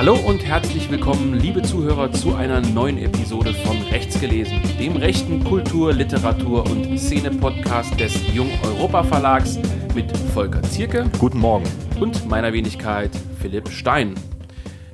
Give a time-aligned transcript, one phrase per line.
[0.00, 5.44] Hallo und herzlich willkommen, liebe Zuhörer, zu einer neuen Episode von Rechts gelesen, dem rechten
[5.44, 9.58] Kultur-, Literatur- und Szene-Podcast des Jung Europa Verlags
[9.94, 11.04] mit Volker Zierke.
[11.18, 11.66] Guten Morgen.
[12.00, 13.10] Und meiner Wenigkeit
[13.42, 14.14] Philipp Stein.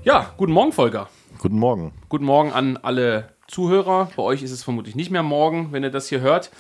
[0.02, 1.08] Ja, guten Morgen, Volker.
[1.38, 1.92] Guten Morgen.
[2.08, 4.10] Guten Morgen an alle Zuhörer.
[4.16, 6.50] Bei euch ist es vermutlich nicht mehr morgen, wenn ihr das hier hört.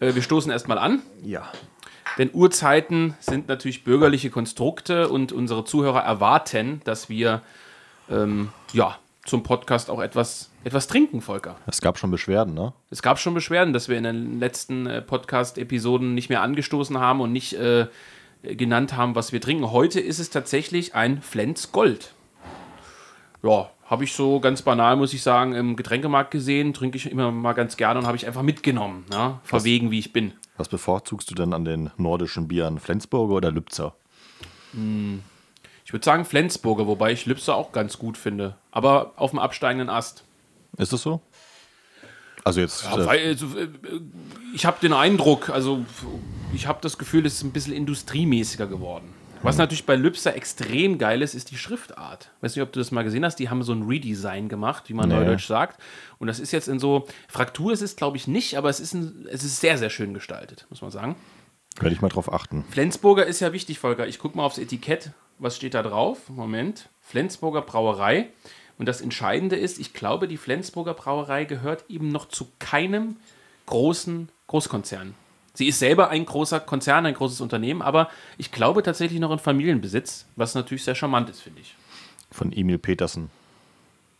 [0.00, 1.02] Äh, wir stoßen erstmal an.
[1.22, 1.52] Ja.
[2.18, 7.42] Denn Uhrzeiten sind natürlich bürgerliche Konstrukte und unsere Zuhörer erwarten, dass wir
[8.10, 11.56] ähm, ja, zum Podcast auch etwas, etwas trinken, Volker.
[11.66, 12.72] Es gab schon Beschwerden, ne?
[12.90, 17.20] Es gab schon Beschwerden, dass wir in den letzten äh, Podcast-Episoden nicht mehr angestoßen haben
[17.20, 17.86] und nicht äh,
[18.42, 19.70] genannt haben, was wir trinken.
[19.70, 22.12] Heute ist es tatsächlich ein Flens Gold.
[23.42, 26.72] Ja, habe ich so ganz banal, muss ich sagen, im Getränkemarkt gesehen.
[26.72, 29.04] Trinke ich immer mal ganz gerne und habe ich einfach mitgenommen.
[29.10, 29.38] Ne?
[29.44, 30.32] Verwegen, wie ich bin.
[30.56, 32.78] Was bevorzugst du denn an den nordischen Bieren?
[32.78, 33.94] Flensburger oder Lübzer?
[35.92, 38.56] Ich würde sagen Flensburger, wobei ich Lübser auch ganz gut finde.
[38.70, 40.24] Aber auf dem absteigenden Ast.
[40.78, 41.20] Ist es so?
[42.44, 42.84] Also jetzt.
[42.84, 43.68] Ja, äh, weil, also, äh,
[44.54, 45.84] ich habe den Eindruck, also
[46.54, 49.12] ich habe das Gefühl, es ist ein bisschen industriemäßiger geworden.
[49.42, 52.30] Was natürlich bei Lübser extrem geil ist, ist die Schriftart.
[52.40, 53.36] Weiß nicht, ob du das mal gesehen hast.
[53.36, 55.16] Die haben so ein Redesign gemacht, wie man Nee.
[55.16, 55.78] neudeutsch sagt.
[56.18, 58.94] Und das ist jetzt in so Fraktur ist es, glaube ich, nicht, aber es ist,
[58.94, 61.16] ein, es ist sehr, sehr schön gestaltet, muss man sagen.
[61.80, 62.64] werde ich mal drauf achten.
[62.70, 64.06] Flensburger ist ja wichtig, Volker.
[64.06, 65.10] Ich gucke mal aufs Etikett.
[65.42, 66.28] Was steht da drauf?
[66.28, 66.88] Moment.
[67.00, 68.28] Flensburger Brauerei.
[68.78, 73.16] Und das Entscheidende ist, ich glaube, die Flensburger Brauerei gehört eben noch zu keinem
[73.66, 75.14] großen Großkonzern.
[75.54, 79.40] Sie ist selber ein großer Konzern, ein großes Unternehmen, aber ich glaube tatsächlich noch in
[79.40, 81.74] Familienbesitz, was natürlich sehr charmant ist, finde ich.
[82.30, 83.28] Von Emil Petersen.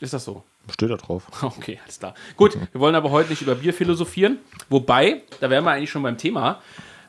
[0.01, 0.43] Ist das so?
[0.71, 1.23] Steht da drauf.
[1.43, 2.15] Okay, alles klar.
[2.37, 4.39] Gut, wir wollen aber heute nicht über Bier philosophieren.
[4.69, 6.61] Wobei, da wären wir eigentlich schon beim Thema.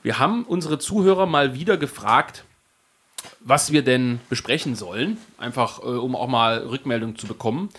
[0.04, 2.46] Wir haben unsere Zuhörer mal wieder gefragt,
[3.44, 5.18] was wir denn besprechen sollen.
[5.38, 7.70] Einfach, äh, um auch mal Rückmeldung zu bekommen.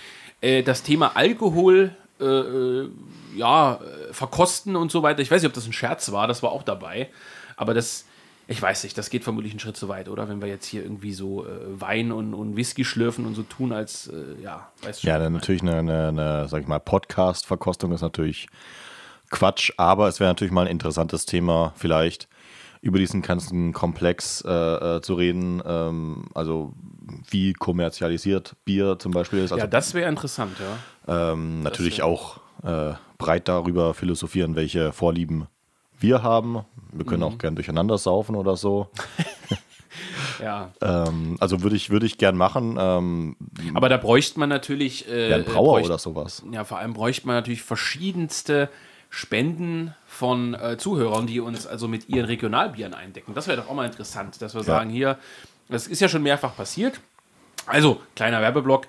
[0.40, 2.88] Äh, das Thema Alkohol, äh, äh,
[3.36, 3.80] ja,
[4.12, 5.20] verkosten und so weiter.
[5.20, 7.08] Ich weiß nicht, ob das ein Scherz war, das war auch dabei.
[7.56, 8.04] Aber das,
[8.46, 10.28] ich weiß nicht, das geht vermutlich einen Schritt zu weit, oder?
[10.28, 11.48] Wenn wir jetzt hier irgendwie so äh,
[11.80, 15.22] Wein und, und Whisky schlürfen und so tun, als, äh, ja, weißt du Ja, schon,
[15.24, 18.48] dann natürlich eine, eine, eine sag ich mal, Podcast-Verkostung ist natürlich
[19.30, 22.28] Quatsch, aber es wäre natürlich mal ein interessantes Thema, vielleicht
[22.84, 25.62] über diesen ganzen Komplex äh, äh, zu reden.
[25.64, 26.74] Ähm, also,
[27.30, 29.52] wie kommerzialisiert Bier zum Beispiel ist.
[29.52, 30.56] Also, Ja, das wäre interessant,
[31.06, 31.32] ja.
[31.32, 35.46] Ähm, natürlich auch äh, breit darüber philosophieren, welche Vorlieben
[35.98, 36.60] wir haben.
[36.92, 38.88] Wir können auch gern durcheinander saufen oder so.
[40.42, 40.72] Ja.
[40.82, 42.76] Ähm, also würde ich, würde ich gern machen.
[42.78, 43.36] Ähm,
[43.74, 45.08] Aber da bräuchte man natürlich.
[45.08, 46.42] Äh, ja, Brauer bräuchte- oder sowas.
[46.50, 48.68] Ja, vor allem bräuchte man natürlich verschiedenste
[49.14, 53.32] Spenden von äh, Zuhörern, die uns also mit ihren Regionalbieren eindecken.
[53.32, 55.18] Das wäre doch auch mal interessant, dass wir sagen, hier,
[55.68, 57.00] das ist ja schon mehrfach passiert.
[57.66, 58.88] Also, kleiner Werbeblock.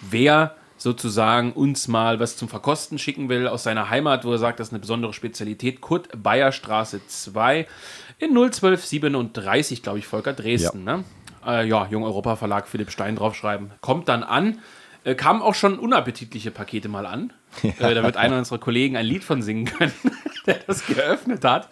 [0.00, 4.60] Wer sozusagen uns mal was zum Verkosten schicken will aus seiner Heimat, wo er sagt,
[4.60, 7.66] das ist eine besondere Spezialität, Kurt Bayer Straße 2
[8.18, 10.84] in 01237, glaube ich, Volker, Dresden.
[10.84, 11.02] Ne?
[11.44, 13.72] Äh, ja, Jung Europa Verlag, Philipp Stein draufschreiben.
[13.80, 14.60] Kommt dann an.
[15.04, 17.32] Äh, kamen auch schon unappetitliche Pakete mal an.
[17.62, 19.92] Äh, da wird einer unserer Kollegen ein Lied von singen können,
[20.46, 21.68] der das geöffnet hat.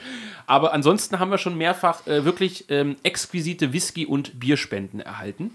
[0.46, 5.50] Aber ansonsten haben wir schon mehrfach äh, wirklich ähm, exquisite Whisky- und Bierspenden erhalten.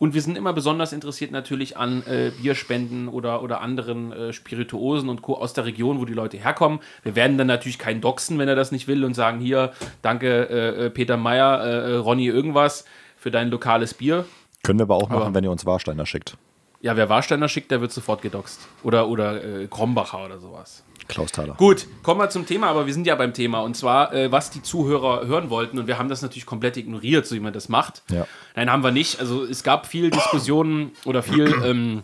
[0.00, 5.08] Und wir sind immer besonders interessiert natürlich an äh, Bierspenden oder, oder anderen äh, Spirituosen
[5.08, 5.34] und Co.
[5.36, 6.78] aus der Region, wo die Leute herkommen.
[7.02, 9.72] Wir werden dann natürlich keinen doxen, wenn er das nicht will und sagen, hier,
[10.02, 12.84] danke äh, äh, Peter Meyer, äh, äh, Ronny irgendwas
[13.16, 14.24] für dein lokales Bier.
[14.62, 16.36] Können wir aber auch Aber- machen, wenn ihr uns Warsteiner schickt.
[16.80, 18.68] Ja, wer Warsteiner schickt, der wird sofort gedoxt.
[18.82, 20.84] Oder, oder äh, Krombacher oder sowas.
[21.08, 21.54] Klaus Thaler.
[21.54, 23.60] Gut, kommen wir zum Thema, aber wir sind ja beim Thema.
[23.60, 25.78] Und zwar, äh, was die Zuhörer hören wollten.
[25.78, 28.02] Und wir haben das natürlich komplett ignoriert, so wie man das macht.
[28.10, 28.26] Ja.
[28.54, 29.18] Nein, haben wir nicht.
[29.18, 32.02] Also es gab viel Diskussionen oder viel ähm,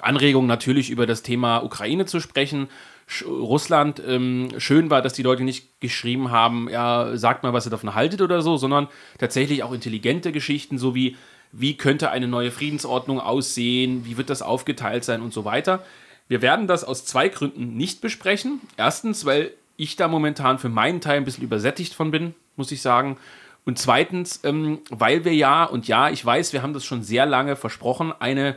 [0.00, 2.68] Anregungen natürlich über das Thema Ukraine zu sprechen.
[3.06, 7.66] Sch Russland, ähm, schön war, dass die Leute nicht geschrieben haben, ja, sagt mal, was
[7.66, 8.88] ihr davon haltet oder so, sondern
[9.18, 11.16] tatsächlich auch intelligente Geschichten, so wie,
[11.52, 15.84] wie könnte eine neue Friedensordnung aussehen, wie wird das aufgeteilt sein und so weiter.
[16.28, 18.60] Wir werden das aus zwei Gründen nicht besprechen.
[18.76, 22.80] Erstens, weil ich da momentan für meinen Teil ein bisschen übersättigt von bin, muss ich
[22.80, 23.18] sagen.
[23.64, 27.26] Und zweitens, ähm, weil wir ja, und ja, ich weiß, wir haben das schon sehr
[27.26, 28.56] lange versprochen, eine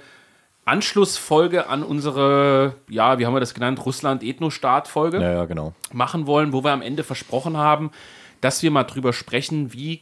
[0.65, 5.73] Anschlussfolge an unsere, ja, wie haben wir das genannt, Russland-Ethno-Staat-Folge Ja, ja, genau.
[5.93, 7.91] machen wollen, wo wir am Ende versprochen haben,
[8.41, 10.01] dass wir mal drüber sprechen, wie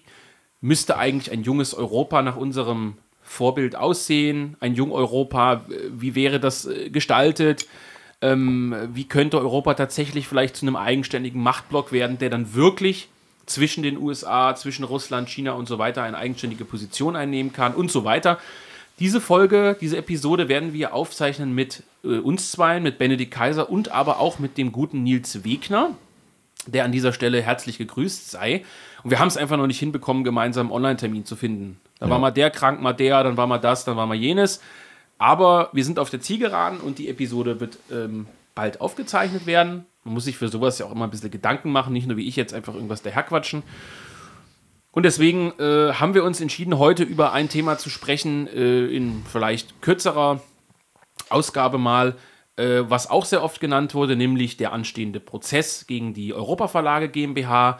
[0.63, 6.39] müsste eigentlich ein junges Europa nach unserem Vorbild aussehen, ein Jung Europa, äh, wie wäre
[6.39, 7.67] das äh, gestaltet,
[8.21, 13.09] ähm, wie könnte Europa tatsächlich vielleicht zu einem eigenständigen Machtblock werden, der dann wirklich
[13.45, 17.91] zwischen den USA, zwischen Russland, China und so weiter eine eigenständige Position einnehmen kann und
[17.91, 18.39] so weiter.
[18.99, 23.89] Diese Folge, diese Episode werden wir aufzeichnen mit äh, uns zwei, mit Benedikt Kaiser und
[23.89, 25.89] aber auch mit dem guten Nils Wegner,
[26.67, 28.63] der an dieser Stelle herzlich gegrüßt sei.
[29.03, 31.79] Und wir haben es einfach noch nicht hinbekommen, gemeinsam einen Online-Termin zu finden.
[31.99, 32.11] Da ja.
[32.11, 34.61] war mal der krank, mal der, dann war mal das, dann war mal jenes.
[35.17, 39.85] Aber wir sind auf der Zielgeraden und die Episode wird ähm, bald aufgezeichnet werden.
[40.03, 42.27] Man muss sich für sowas ja auch immer ein bisschen Gedanken machen, nicht nur wie
[42.27, 43.63] ich jetzt einfach irgendwas daherquatschen.
[44.91, 49.23] Und deswegen äh, haben wir uns entschieden, heute über ein Thema zu sprechen, äh, in
[49.25, 50.41] vielleicht kürzerer
[51.29, 52.15] Ausgabe mal,
[52.57, 57.79] äh, was auch sehr oft genannt wurde, nämlich der anstehende Prozess gegen die Europaverlage GmbH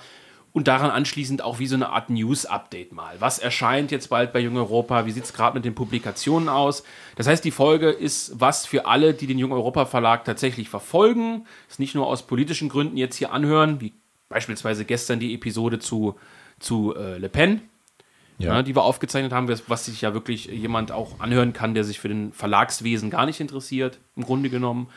[0.54, 3.16] und daran anschließend auch wie so eine Art News-Update mal.
[3.20, 5.06] Was erscheint jetzt bald bei Jung Europa?
[5.08, 6.84] Wie sieht es gerade mit den Publikationen aus?
[7.16, 11.48] Das heißt, die Folge ist was für alle, die den Jung Europa Verlag tatsächlich verfolgen.
[11.70, 13.94] Ist nicht nur aus politischen Gründen jetzt hier anhören, wie
[14.30, 16.16] beispielsweise gestern die Episode zu,
[16.60, 17.62] zu äh, Le Pen,
[18.38, 18.56] ja.
[18.56, 22.00] Ja, die wir aufgezeichnet haben, was sich ja wirklich jemand auch anhören kann, der sich
[22.00, 24.88] für den Verlagswesen gar nicht interessiert, im Grunde genommen.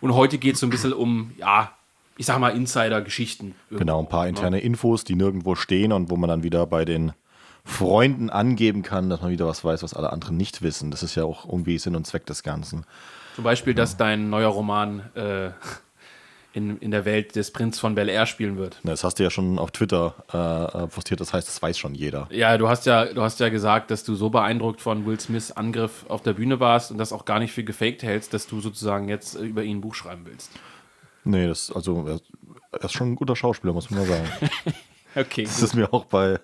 [0.00, 1.72] Und heute geht es so ein bisschen um, ja,
[2.16, 3.54] ich sag mal, Insider-Geschichten.
[3.70, 4.64] Genau, ein paar interne ja.
[4.64, 7.12] Infos, die nirgendwo stehen und wo man dann wieder bei den
[7.64, 10.90] Freunden angeben kann, dass man wieder was weiß, was alle anderen nicht wissen.
[10.90, 12.84] Das ist ja auch irgendwie Sinn und Zweck des Ganzen.
[13.36, 15.50] Zum Beispiel, dass dein neuer Roman äh,
[16.52, 18.78] in, in der Welt des Prinz von Bel Air spielen wird.
[18.84, 22.28] Das hast du ja schon auf Twitter äh, postiert, das heißt, das weiß schon jeder.
[22.30, 25.52] Ja, du hast ja, du hast ja gesagt, dass du so beeindruckt von Will Smiths
[25.52, 28.60] Angriff auf der Bühne warst und das auch gar nicht für gefaked hältst, dass du
[28.60, 30.50] sozusagen jetzt über ihn ein Buch schreiben willst.
[31.24, 32.06] Nee, das, also
[32.72, 34.28] er ist schon ein guter Schauspieler, muss man mal sagen.
[35.14, 35.44] okay.
[35.44, 35.64] Das gut.
[35.64, 36.40] ist mir auch bei,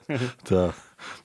[0.48, 0.74] der,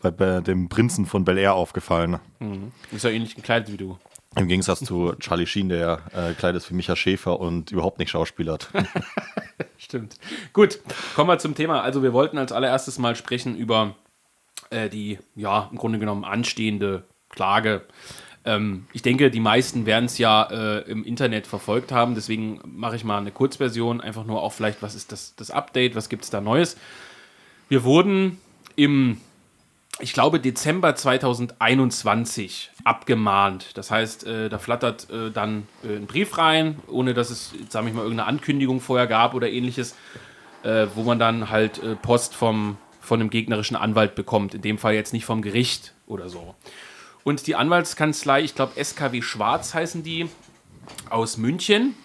[0.01, 2.19] bei, bei, dem Prinzen von Bel Air aufgefallen.
[2.39, 2.71] Mhm.
[2.91, 3.97] Ist ja ähnlich gekleidet wie du.
[4.35, 8.69] Im Gegensatz zu Charlie Sheen, der äh, kleidet für Micha Schäfer und überhaupt nicht schauspielert.
[9.77, 10.15] Stimmt.
[10.53, 10.79] Gut,
[11.15, 11.81] kommen wir zum Thema.
[11.81, 13.95] Also wir wollten als allererstes mal sprechen über
[14.71, 17.85] äh, die, ja, im Grunde genommen anstehende Klage
[18.45, 22.15] ähm, ich denke, die meisten werden es ja äh, im Internet verfolgt haben.
[22.15, 24.01] Deswegen mache ich mal eine Kurzversion.
[24.01, 26.77] Einfach nur auch vielleicht, was ist das, das Update, was gibt es da Neues.
[27.69, 28.39] Wir wurden
[28.75, 29.21] im,
[29.99, 33.77] ich glaube, Dezember 2021 abgemahnt.
[33.77, 37.87] Das heißt, äh, da flattert äh, dann äh, ein Brief rein, ohne dass es, sage
[37.87, 39.95] ich mal, irgendeine Ankündigung vorher gab oder ähnliches,
[40.63, 44.53] äh, wo man dann halt äh, Post vom, von einem gegnerischen Anwalt bekommt.
[44.53, 46.55] In dem Fall jetzt nicht vom Gericht oder so.
[47.23, 50.29] Und die Anwaltskanzlei, ich glaube SKW Schwarz heißen die,
[51.09, 51.95] aus München.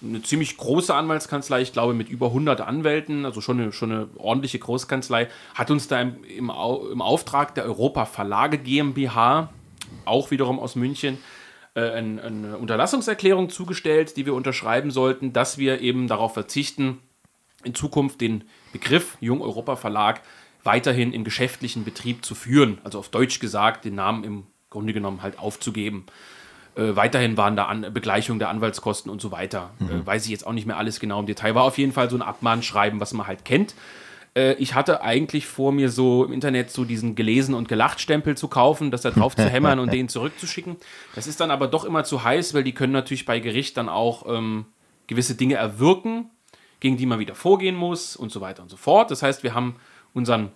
[0.00, 4.08] Eine ziemlich große Anwaltskanzlei, ich glaube mit über 100 Anwälten, also schon eine, schon eine
[4.16, 6.50] ordentliche Großkanzlei, hat uns da im, im,
[6.92, 9.52] im Auftrag der Europa Verlage GmbH,
[10.04, 11.18] auch wiederum aus München,
[11.74, 16.98] äh, eine, eine Unterlassungserklärung zugestellt, die wir unterschreiben sollten, dass wir eben darauf verzichten,
[17.64, 20.20] in Zukunft den Begriff Jung Europa Verlag
[20.62, 22.78] weiterhin im geschäftlichen Betrieb zu führen.
[22.84, 26.06] Also auf Deutsch gesagt, den Namen im Grunde genommen halt aufzugeben.
[26.76, 29.70] Äh, weiterhin waren da An Begleichung der Anwaltskosten und so weiter.
[29.78, 29.90] Mhm.
[29.90, 31.54] Äh, weiß ich jetzt auch nicht mehr alles genau im Detail.
[31.54, 33.74] War auf jeden Fall so ein Abmahnschreiben, was man halt kennt.
[34.34, 38.36] Äh, ich hatte eigentlich vor, mir so im Internet so diesen gelesen und gelacht Stempel
[38.36, 40.76] zu kaufen, das da drauf zu hämmern und den zurückzuschicken.
[41.14, 43.88] Das ist dann aber doch immer zu heiß, weil die können natürlich bei Gericht dann
[43.88, 44.66] auch ähm,
[45.06, 46.30] gewisse Dinge erwirken,
[46.80, 49.10] gegen die man wieder vorgehen muss und so weiter und so fort.
[49.10, 49.76] Das heißt, wir haben
[50.14, 50.50] unseren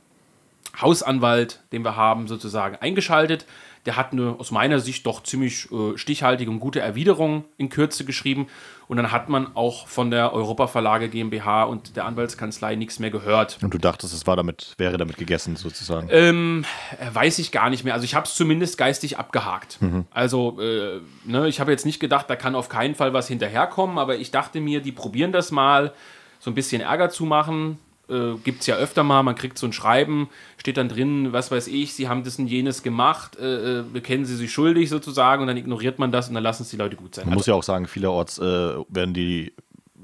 [0.80, 3.46] Hausanwalt, den wir haben, sozusagen eingeschaltet.
[3.84, 8.04] Der hat eine aus meiner Sicht doch ziemlich äh, stichhaltige und gute Erwiderung in Kürze
[8.04, 8.46] geschrieben.
[8.86, 13.10] Und dann hat man auch von der Europa Verlage GmbH und der Anwaltskanzlei nichts mehr
[13.10, 13.58] gehört.
[13.60, 16.08] Und du dachtest, es war damit, wäre damit gegessen sozusagen?
[16.12, 16.64] Ähm,
[17.00, 17.94] äh, weiß ich gar nicht mehr.
[17.94, 19.82] Also ich habe es zumindest geistig abgehakt.
[19.82, 20.04] Mhm.
[20.12, 23.98] Also äh, ne, ich habe jetzt nicht gedacht, da kann auf keinen Fall was hinterherkommen,
[23.98, 25.92] aber ich dachte mir, die probieren das mal,
[26.38, 29.66] so ein bisschen Ärger zu machen äh, gibt es ja öfter mal, man kriegt so
[29.66, 33.80] ein Schreiben, steht dann drin, was weiß ich, sie haben das und jenes gemacht, äh,
[33.80, 36.70] äh bekennen sie sich schuldig sozusagen und dann ignoriert man das und dann lassen es
[36.70, 37.24] die Leute gut sein.
[37.24, 39.52] Man also, muss ja auch sagen, vielerorts äh, werden die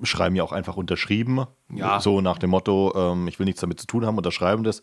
[0.03, 1.47] Schreiben ja auch einfach unterschrieben.
[1.75, 2.01] Ja.
[2.01, 4.81] So nach dem Motto, ähm, ich will nichts damit zu tun haben, unterschreiben das,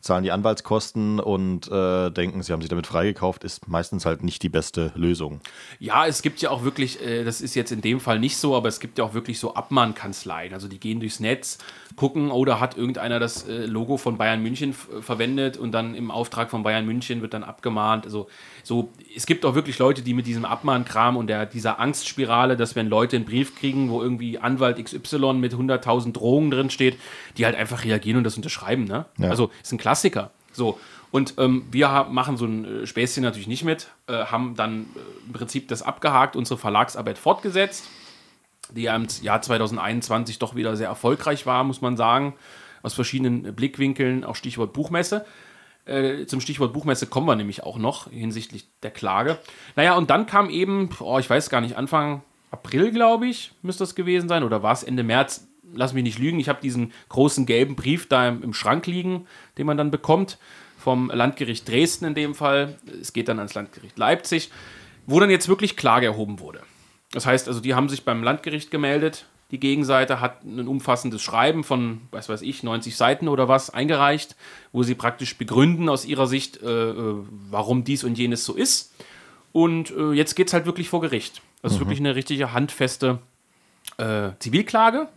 [0.00, 4.42] zahlen die Anwaltskosten und äh, denken, sie haben sich damit freigekauft, ist meistens halt nicht
[4.42, 5.40] die beste Lösung.
[5.78, 8.56] Ja, es gibt ja auch wirklich, äh, das ist jetzt in dem Fall nicht so,
[8.56, 10.54] aber es gibt ja auch wirklich so Abmahnkanzleien.
[10.54, 11.58] Also die gehen durchs Netz,
[11.96, 16.10] gucken, oh, da hat irgendeiner das äh, Logo von Bayern München verwendet und dann im
[16.10, 18.06] Auftrag von Bayern München wird dann abgemahnt.
[18.06, 18.28] Also
[18.62, 22.74] so, es gibt auch wirklich Leute, die mit diesem Abmahnkram und der, dieser Angstspirale, dass
[22.74, 26.98] wenn Leute einen Brief kriegen, wo irgendwie Anwalt XY mit 100.000 Drohungen drin steht,
[27.36, 28.84] die halt einfach reagieren und das unterschreiben.
[28.84, 29.06] Ne?
[29.18, 29.28] Ja.
[29.28, 30.30] Also ist ein Klassiker.
[30.52, 30.78] So.
[31.10, 35.26] Und ähm, wir machen so ein äh, Späßchen natürlich nicht mit, äh, haben dann äh,
[35.26, 37.84] im Prinzip das abgehakt, unsere Verlagsarbeit fortgesetzt,
[38.70, 42.34] die im Jahr 2021 doch wieder sehr erfolgreich war, muss man sagen,
[42.82, 45.26] aus verschiedenen Blickwinkeln, auch Stichwort Buchmesse.
[45.84, 49.38] Äh, zum Stichwort Buchmesse kommen wir nämlich auch noch hinsichtlich der Klage.
[49.76, 53.82] Naja, und dann kam eben, oh, ich weiß gar nicht, Anfang April, glaube ich, müsste
[53.82, 55.46] das gewesen sein, oder war es Ende März?
[55.74, 59.26] Lass mich nicht lügen, ich habe diesen großen gelben Brief da im, im Schrank liegen,
[59.58, 60.38] den man dann bekommt,
[60.78, 62.76] vom Landgericht Dresden in dem Fall.
[63.00, 64.50] Es geht dann ans Landgericht Leipzig,
[65.06, 66.60] wo dann jetzt wirklich Klage erhoben wurde.
[67.12, 71.62] Das heißt also, die haben sich beim Landgericht gemeldet, die Gegenseite hat ein umfassendes Schreiben
[71.62, 74.34] von, was weiß ich, 90 Seiten oder was eingereicht,
[74.72, 77.16] wo sie praktisch begründen aus ihrer Sicht, äh, äh
[77.50, 78.94] warum dies und jenes so ist.
[79.52, 81.42] Und äh, jetzt geht es halt wirklich vor Gericht.
[81.60, 81.82] Das ist mhm.
[81.82, 83.18] wirklich eine richtige handfeste
[83.98, 85.08] äh, Zivilklage.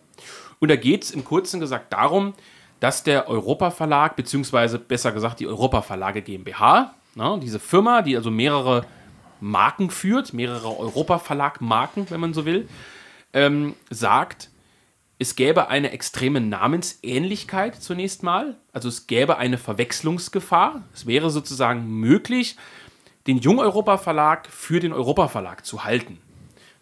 [0.60, 2.34] Und da geht es im Kurzen gesagt darum,
[2.80, 8.16] dass der Europa Verlag, beziehungsweise besser gesagt die Europa Verlage GmbH, na, diese Firma, die
[8.18, 8.86] also mehrere
[9.40, 12.68] Marken führt, mehrere Europa Verlag Marken, wenn man so will,
[13.34, 14.50] ähm, sagt,
[15.18, 18.58] es gäbe eine extreme Namensähnlichkeit zunächst mal.
[18.74, 20.84] Also es gäbe eine Verwechslungsgefahr.
[20.94, 22.58] Es wäre sozusagen möglich,
[23.28, 26.20] den Jung-Europa-Verlag für den Europa-Verlag zu halten.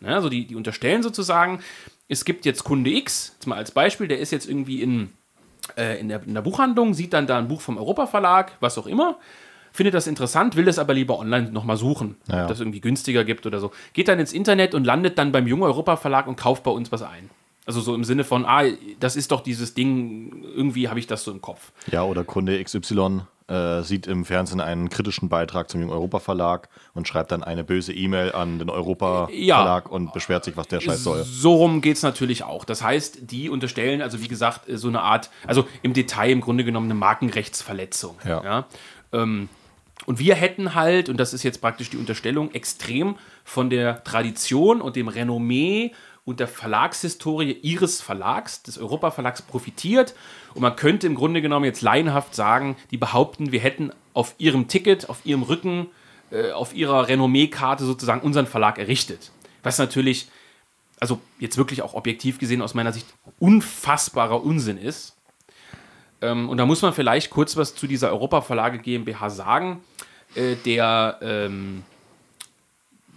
[0.04, 1.62] Ne, also die, die unterstellen sozusagen,
[2.10, 5.12] es gibt jetzt Kunde X, jetzt mal als Beispiel, der ist jetzt irgendwie in,
[5.78, 8.86] äh, in, der, in der Buchhandlung, sieht dann da ein Buch vom Europa-Verlag, was auch
[8.86, 9.18] immer,
[9.72, 12.44] findet das interessant, will das aber lieber online nochmal suchen, ja.
[12.44, 13.72] ob das irgendwie günstiger gibt oder so.
[13.94, 16.92] Geht dann ins Internet und landet dann beim Jungen Europa Verlag und kauft bei uns
[16.92, 17.30] was ein.
[17.66, 18.64] Also so im Sinne von, ah,
[19.00, 21.72] das ist doch dieses Ding, irgendwie habe ich das so im Kopf.
[21.90, 26.70] Ja, oder Kunde XY äh, sieht im Fernsehen einen kritischen Beitrag zum Jungen Europa Verlag
[26.94, 30.68] und schreibt dann eine böse E-Mail an den Europa Verlag ja, und beschwert sich, was
[30.68, 31.24] der Scheiß soll.
[31.24, 32.66] So rum geht es natürlich auch.
[32.66, 36.64] Das heißt, die unterstellen, also wie gesagt, so eine Art, also im Detail im Grunde
[36.64, 38.18] genommen eine Markenrechtsverletzung.
[38.26, 38.44] Ja.
[38.44, 38.66] ja?
[39.12, 39.50] Ähm,
[40.06, 44.82] und wir hätten halt, und das ist jetzt praktisch die Unterstellung, extrem von der Tradition
[44.82, 45.94] und dem Renommee
[46.25, 50.13] und der Verlagshistorie ihres Verlags, des Europa-Verlags, profitiert.
[50.53, 54.68] Und man könnte im Grunde genommen jetzt laienhaft sagen, die behaupten, wir hätten auf ihrem
[54.68, 55.88] Ticket, auf ihrem Rücken,
[56.32, 59.32] äh, auf ihrer Renommee-Karte sozusagen unseren Verlag errichtet.
[59.63, 60.30] Was natürlich,
[61.00, 63.08] also jetzt wirklich auch objektiv gesehen aus meiner Sicht,
[63.39, 65.15] unfassbarer Unsinn ist.
[66.22, 69.84] Ähm, und da muss man vielleicht kurz was zu dieser Europa-Verlage GmbH sagen.
[70.36, 71.84] Äh, der ähm,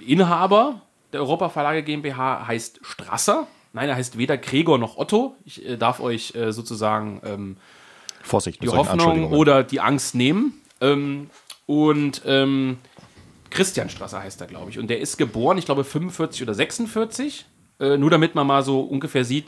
[0.01, 0.83] Inhaber
[1.17, 3.47] der Europa Verlage GmbH heißt Strasser.
[3.73, 5.35] Nein, er heißt weder Gregor noch Otto.
[5.45, 7.57] Ich äh, darf euch äh, sozusagen ähm,
[8.23, 10.61] Vorsicht die Hoffnung oder die Angst nehmen.
[10.81, 11.31] Ähm,
[11.65, 12.79] und ähm,
[13.51, 14.79] Christian Strasser heißt er, glaube ich.
[14.79, 17.47] Und der ist geboren, ich glaube, 45 oder 46.
[17.81, 19.47] Äh, nur damit man mal so ungefähr sieht,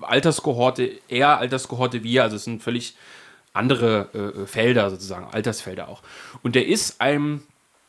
[0.00, 2.22] Alterskohorte, er, Alterskohorte wir.
[2.22, 2.96] Also es sind völlig
[3.52, 6.02] andere äh, Felder sozusagen, Altersfelder auch.
[6.42, 7.42] Und der ist einem,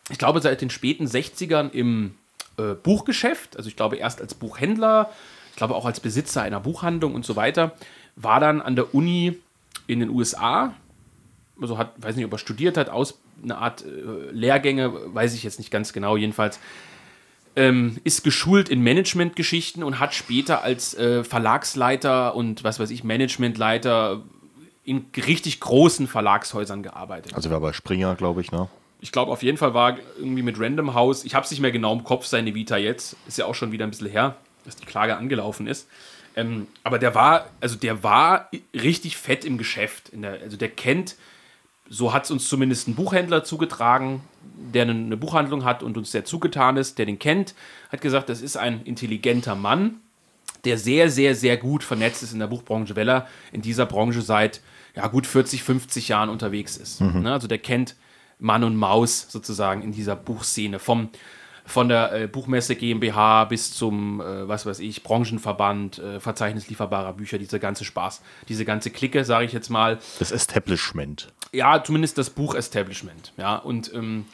[0.10, 2.15] ich glaube, seit den späten 60ern im
[2.57, 5.10] äh, Buchgeschäft, also ich glaube erst als Buchhändler,
[5.51, 7.74] ich glaube auch als Besitzer einer Buchhandlung und so weiter,
[8.15, 9.38] war dann an der Uni
[9.88, 10.74] in den USA,
[11.62, 15.43] also hat, weiß nicht, ob er studiert hat, aus eine Art äh, Lehrgänge, weiß ich
[15.43, 16.60] jetzt nicht ganz genau, jedenfalls.
[17.55, 23.03] Ähm, ist geschult in Managementgeschichten und hat später als äh, Verlagsleiter und was weiß ich,
[23.03, 24.24] Managementleiter
[24.83, 27.36] in richtig großen Verlagshäusern gearbeitet.
[27.36, 28.69] Also war bei Springer, glaube ich, ne?
[29.03, 31.74] Ich glaube, auf jeden Fall war irgendwie mit Random House, ich habe es nicht mehr
[31.74, 34.77] genau im Kopf, seine Vita jetzt, ist ja auch schon wieder ein bisschen her, dass
[34.77, 35.89] die Klage angelaufen ist.
[36.38, 40.12] Ähm, aber der war, also der war richtig fett im Geschäft.
[40.13, 41.17] Der, also der kennt,
[41.89, 44.22] so hat es uns zumindest ein Buchhändler zugetragen,
[44.74, 47.55] der eine, Buchhandlung hat und uns sehr zugetan ist, der den kennt,
[47.91, 49.95] hat gesagt, das ist ein intelligenter Mann,
[50.63, 54.22] der sehr, sehr, sehr gut vernetzt ist in der Buchbranche, weil er in dieser Branche
[54.22, 54.62] seit
[54.95, 57.01] ja, gut 40, 50 Jahren unterwegs ist.
[57.01, 57.24] Mhm.
[57.24, 57.98] Ne, also der kennt
[58.40, 60.80] Mann und Maus sozusagen in dieser Buchszene.
[60.80, 61.10] Vom,
[61.66, 67.13] von der äh, Buchmesse GmbH bis zum, äh, was weiß ich, Branchenverband, äh, Verzeichnis lieferbarer
[67.13, 70.00] Bücher, dieser ganze Spaß, diese ganze Clique, sage ich jetzt mal.
[70.20, 71.32] Das Establishment.
[71.52, 73.32] Ja, zumindest das Buch-Establishment.
[73.38, 74.25] Ja, und ähm,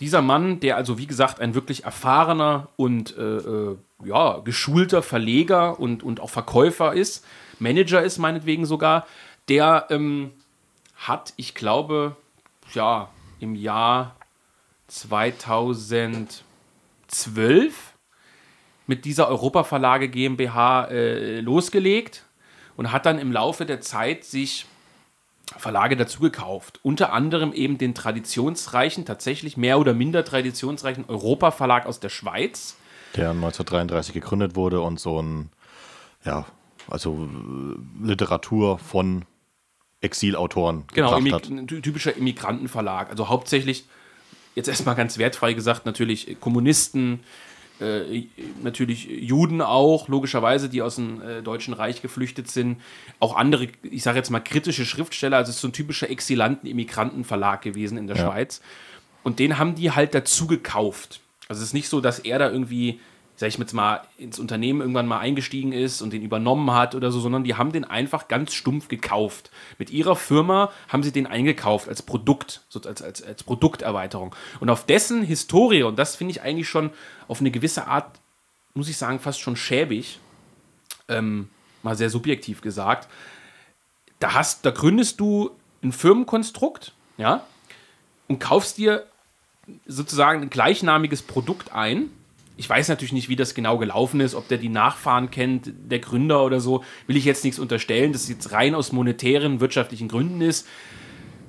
[0.00, 5.80] dieser Mann, der also wie gesagt ein wirklich erfahrener und äh, äh, ja, geschulter Verleger
[5.80, 7.24] und, und auch Verkäufer ist,
[7.58, 9.06] Manager ist meinetwegen sogar,
[9.48, 10.32] der ähm,
[10.96, 12.16] hat, ich glaube,
[12.74, 13.08] ja,
[13.40, 14.16] im Jahr
[14.88, 16.42] 2012
[18.86, 22.24] mit dieser Europa Verlage GmbH äh, losgelegt
[22.76, 24.66] und hat dann im Laufe der Zeit sich
[25.56, 26.80] Verlage dazu gekauft.
[26.82, 32.76] Unter anderem eben den traditionsreichen, tatsächlich mehr oder minder traditionsreichen Europa Verlag aus der Schweiz.
[33.14, 35.50] Der 1933 gegründet wurde und so ein,
[36.24, 36.44] ja,
[36.88, 39.24] also äh, Literatur von
[40.06, 41.48] Exilautoren genau, gebracht hat.
[41.48, 43.10] Genau, typischer Immigrantenverlag.
[43.10, 43.84] Also hauptsächlich,
[44.54, 47.20] jetzt erstmal ganz wertfrei gesagt, natürlich Kommunisten,
[47.80, 48.26] äh,
[48.62, 52.80] natürlich Juden auch, logischerweise, die aus dem äh, Deutschen Reich geflüchtet sind.
[53.20, 57.60] Auch andere, ich sage jetzt mal kritische Schriftsteller, also es ist so ein typischer Exilanten-Immigranten-Verlag
[57.60, 58.24] gewesen in der ja.
[58.24, 58.62] Schweiz.
[59.22, 61.20] Und den haben die halt dazu gekauft.
[61.48, 63.00] Also es ist nicht so, dass er da irgendwie
[63.36, 67.12] sag ich jetzt mal, ins Unternehmen irgendwann mal eingestiegen ist und den übernommen hat oder
[67.12, 69.50] so, sondern die haben den einfach ganz stumpf gekauft.
[69.78, 74.34] Mit ihrer Firma haben sie den eingekauft als Produkt, als, als, als Produkterweiterung.
[74.60, 76.90] Und auf dessen Historie, und das finde ich eigentlich schon
[77.28, 78.18] auf eine gewisse Art,
[78.72, 80.18] muss ich sagen, fast schon schäbig,
[81.08, 81.50] ähm,
[81.82, 83.06] mal sehr subjektiv gesagt,
[84.18, 85.50] da hast, da gründest du
[85.82, 87.44] ein Firmenkonstrukt, ja,
[88.28, 89.06] und kaufst dir
[89.86, 92.10] sozusagen ein gleichnamiges Produkt ein
[92.56, 95.98] ich weiß natürlich nicht, wie das genau gelaufen ist, ob der die Nachfahren kennt, der
[95.98, 96.84] Gründer oder so.
[97.06, 100.66] Will ich jetzt nichts unterstellen, dass es jetzt rein aus monetären, wirtschaftlichen Gründen ist.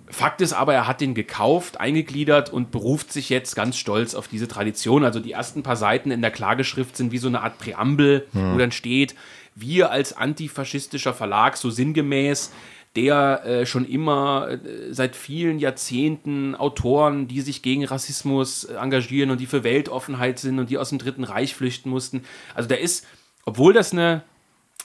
[0.10, 4.28] Fakt ist aber, er hat den gekauft, eingegliedert und beruft sich jetzt ganz stolz auf
[4.28, 5.04] diese Tradition.
[5.04, 8.54] Also die ersten paar Seiten in der Klageschrift sind wie so eine Art Präambel, hm.
[8.54, 9.16] wo dann steht,
[9.56, 12.52] wir als antifaschistischer Verlag, so sinngemäß,
[12.98, 19.30] der äh, schon immer äh, seit vielen Jahrzehnten Autoren, die sich gegen Rassismus äh, engagieren
[19.30, 22.24] und die für Weltoffenheit sind und die aus dem Dritten Reich flüchten mussten.
[22.56, 23.06] Also der ist,
[23.46, 24.24] obwohl das eine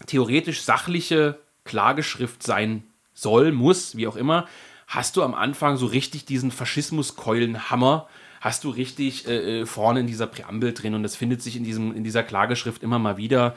[0.06, 2.82] theoretisch sachliche Klageschrift sein
[3.14, 4.46] soll, muss, wie auch immer,
[4.86, 8.08] hast du am Anfang so richtig diesen Faschismuskeulenhammer,
[8.42, 11.64] hast du richtig äh, äh, vorne in dieser Präambel drin und das findet sich in,
[11.64, 13.56] diesem, in dieser Klageschrift immer mal wieder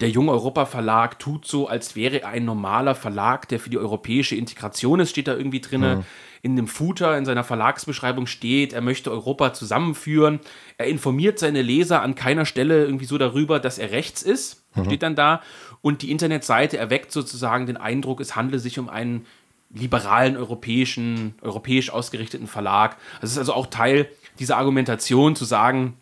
[0.00, 3.78] der Jung Europa Verlag tut so, als wäre er ein normaler Verlag, der für die
[3.78, 5.80] europäische Integration ist, steht da irgendwie drin.
[5.80, 6.04] Mhm.
[6.42, 10.40] In dem Footer, in seiner Verlagsbeschreibung steht, er möchte Europa zusammenführen.
[10.76, 14.84] Er informiert seine Leser an keiner Stelle irgendwie so darüber, dass er rechts ist, mhm.
[14.84, 15.40] steht dann da.
[15.80, 19.26] Und die Internetseite erweckt sozusagen den Eindruck, es handle sich um einen
[19.70, 22.96] liberalen europäischen, europäisch ausgerichteten Verlag.
[23.20, 25.94] Das ist also auch Teil dieser Argumentation zu sagen,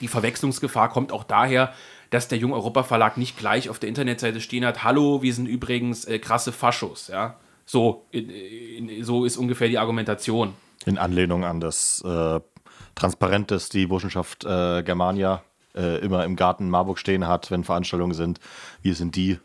[0.00, 1.72] die Verwechslungsgefahr kommt auch daher,
[2.10, 5.46] dass der Jung Europa Verlag nicht gleich auf der Internetseite stehen hat, hallo, wir sind
[5.46, 7.36] übrigens äh, krasse Faschos, ja.
[7.64, 10.54] So, in, in, so ist ungefähr die Argumentation.
[10.84, 12.40] In Anlehnung an das äh,
[12.94, 15.42] Transparent, das die Burschenschaft äh, Germania
[15.74, 18.40] äh, immer im Garten Marburg stehen hat, wenn Veranstaltungen sind.
[18.82, 19.38] Wir sind die,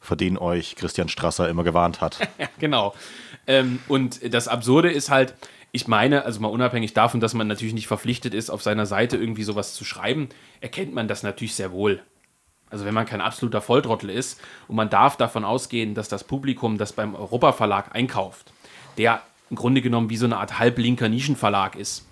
[0.00, 2.18] vor denen euch Christian Strasser immer gewarnt hat.
[2.58, 2.94] genau.
[3.46, 5.34] Ähm, und das Absurde ist halt,
[5.72, 9.16] ich meine, also mal unabhängig davon, dass man natürlich nicht verpflichtet ist, auf seiner Seite
[9.16, 10.28] irgendwie sowas zu schreiben,
[10.60, 12.02] erkennt man das natürlich sehr wohl.
[12.70, 16.78] Also wenn man kein absoluter Volltrottel ist und man darf davon ausgehen, dass das Publikum,
[16.78, 18.52] das beim Europa Verlag einkauft,
[18.98, 22.06] der im Grunde genommen wie so eine Art halblinker Nischenverlag ist,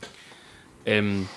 [0.86, 1.28] ähm,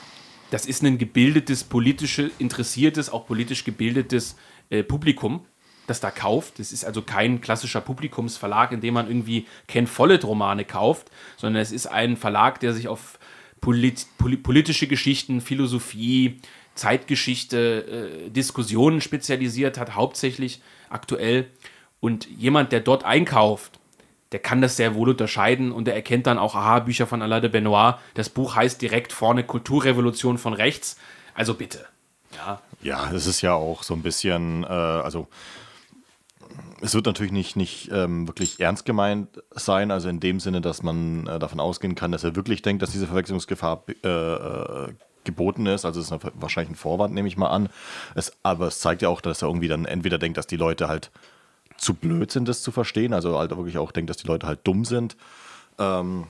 [0.52, 4.38] das ist ein gebildetes, politisch interessiertes, auch politisch gebildetes
[4.70, 5.46] äh, Publikum,
[5.88, 6.60] das da kauft.
[6.60, 11.72] Das ist also kein klassischer Publikumsverlag, in dem man irgendwie Ken Follett-Romane kauft, sondern es
[11.72, 13.18] ist ein Verlag, der sich auf
[13.62, 14.06] polit
[14.44, 16.40] politische Geschichten, Philosophie,
[16.76, 21.48] Zeitgeschichte, äh, Diskussionen spezialisiert hat, hauptsächlich aktuell.
[22.00, 23.80] Und jemand, der dort einkauft,
[24.32, 27.42] der kann das sehr wohl unterscheiden und der erkennt dann auch, aha, Bücher von Alain
[27.42, 30.98] de Benoit, das Buch heißt direkt vorne Kulturrevolution von rechts.
[31.34, 31.86] Also bitte.
[32.36, 35.28] Ja, ja es ist ja auch so ein bisschen, äh, also
[36.82, 40.84] es wird natürlich nicht, nicht ähm, wirklich ernst gemeint sein, also in dem Sinne, dass
[40.84, 45.66] man äh, davon ausgehen kann, dass er wirklich denkt, dass diese Verwechslungsgefahr äh, äh geboten
[45.66, 45.84] ist.
[45.84, 47.68] Also es ist wahrscheinlich ein Vorwand, nehme ich mal an.
[48.16, 50.88] Es, aber es zeigt ja auch, dass er irgendwie dann entweder denkt, dass die Leute
[50.88, 51.12] halt
[51.78, 54.62] zu blöd sind, das zu verstehen, also halt wirklich auch denkt, dass die Leute halt
[54.64, 55.18] dumm sind.
[55.78, 56.28] Ähm,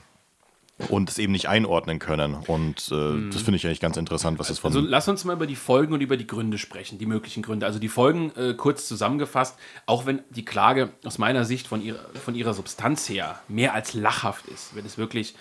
[0.88, 2.34] und es eben nicht einordnen können.
[2.34, 3.30] Und äh, mhm.
[3.32, 4.68] das finde ich eigentlich ganz interessant, was es von.
[4.68, 7.66] Also lass uns mal über die Folgen und über die Gründe sprechen, die möglichen Gründe.
[7.66, 11.98] Also die Folgen äh, kurz zusammengefasst, auch wenn die Klage aus meiner Sicht von ihrer,
[12.24, 15.34] von ihrer Substanz her mehr als lachhaft ist, wenn es wirklich.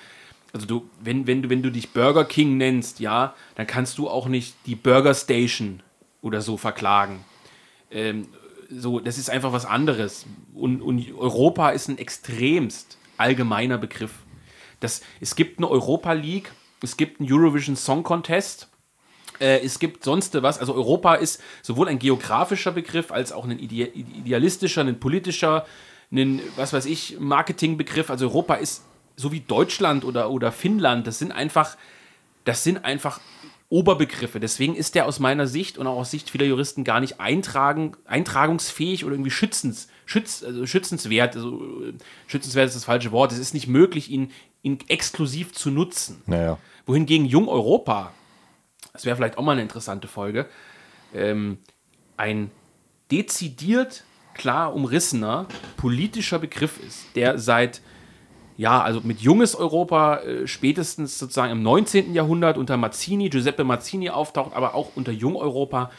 [0.54, 4.10] Also du, wenn, wenn du, wenn du dich Burger King nennst, ja, dann kannst du
[4.10, 5.84] auch nicht die Burger Station
[6.22, 7.26] oder so verklagen.
[7.92, 8.28] Ähm,
[8.70, 10.26] so, das ist einfach was anderes.
[10.54, 14.12] Und, und Europa ist ein extremst allgemeiner Begriff.
[14.80, 18.70] Das, es gibt eine Europa League, es gibt einen Eurovision Song Contest,
[19.40, 20.60] äh, es gibt sonst was.
[20.60, 25.66] Also Europa ist sowohl ein geografischer Begriff als auch ein idealistischer, ein politischer,
[26.12, 28.10] ein, was weiß ich, Marketingbegriff.
[28.10, 28.84] Also Europa ist
[29.16, 31.76] so wie Deutschland oder, oder Finnland, das sind einfach,
[32.46, 33.20] das sind einfach
[33.70, 34.40] Oberbegriffe.
[34.40, 37.98] Deswegen ist der aus meiner Sicht und auch aus Sicht vieler Juristen gar nicht eintragen,
[38.06, 41.36] eintragungsfähig oder irgendwie schützens, schütz, also schützenswert.
[41.36, 41.62] Also,
[42.28, 43.34] schützenswert ist das falsche Wort.
[43.34, 44.32] Es ist nicht möglich, ihn,
[44.68, 46.22] ihn exklusiv zu nutzen.
[46.26, 46.58] Naja.
[46.86, 48.14] Wohingegen Jung Europa,
[48.94, 50.48] das wäre vielleicht auch mal eine interessante Folge,
[51.14, 51.58] ähm,
[52.18, 52.52] ein
[53.12, 54.04] dezidiert
[54.34, 57.82] klar umrissener politischer Begriff ist, der seit
[58.58, 62.16] ja, also mit junges Europa äh, spätestens sozusagen im 19.
[62.16, 65.92] Jahrhundert unter Mazzini, Giuseppe Mazzini auftaucht, aber auch unter Jungeuropa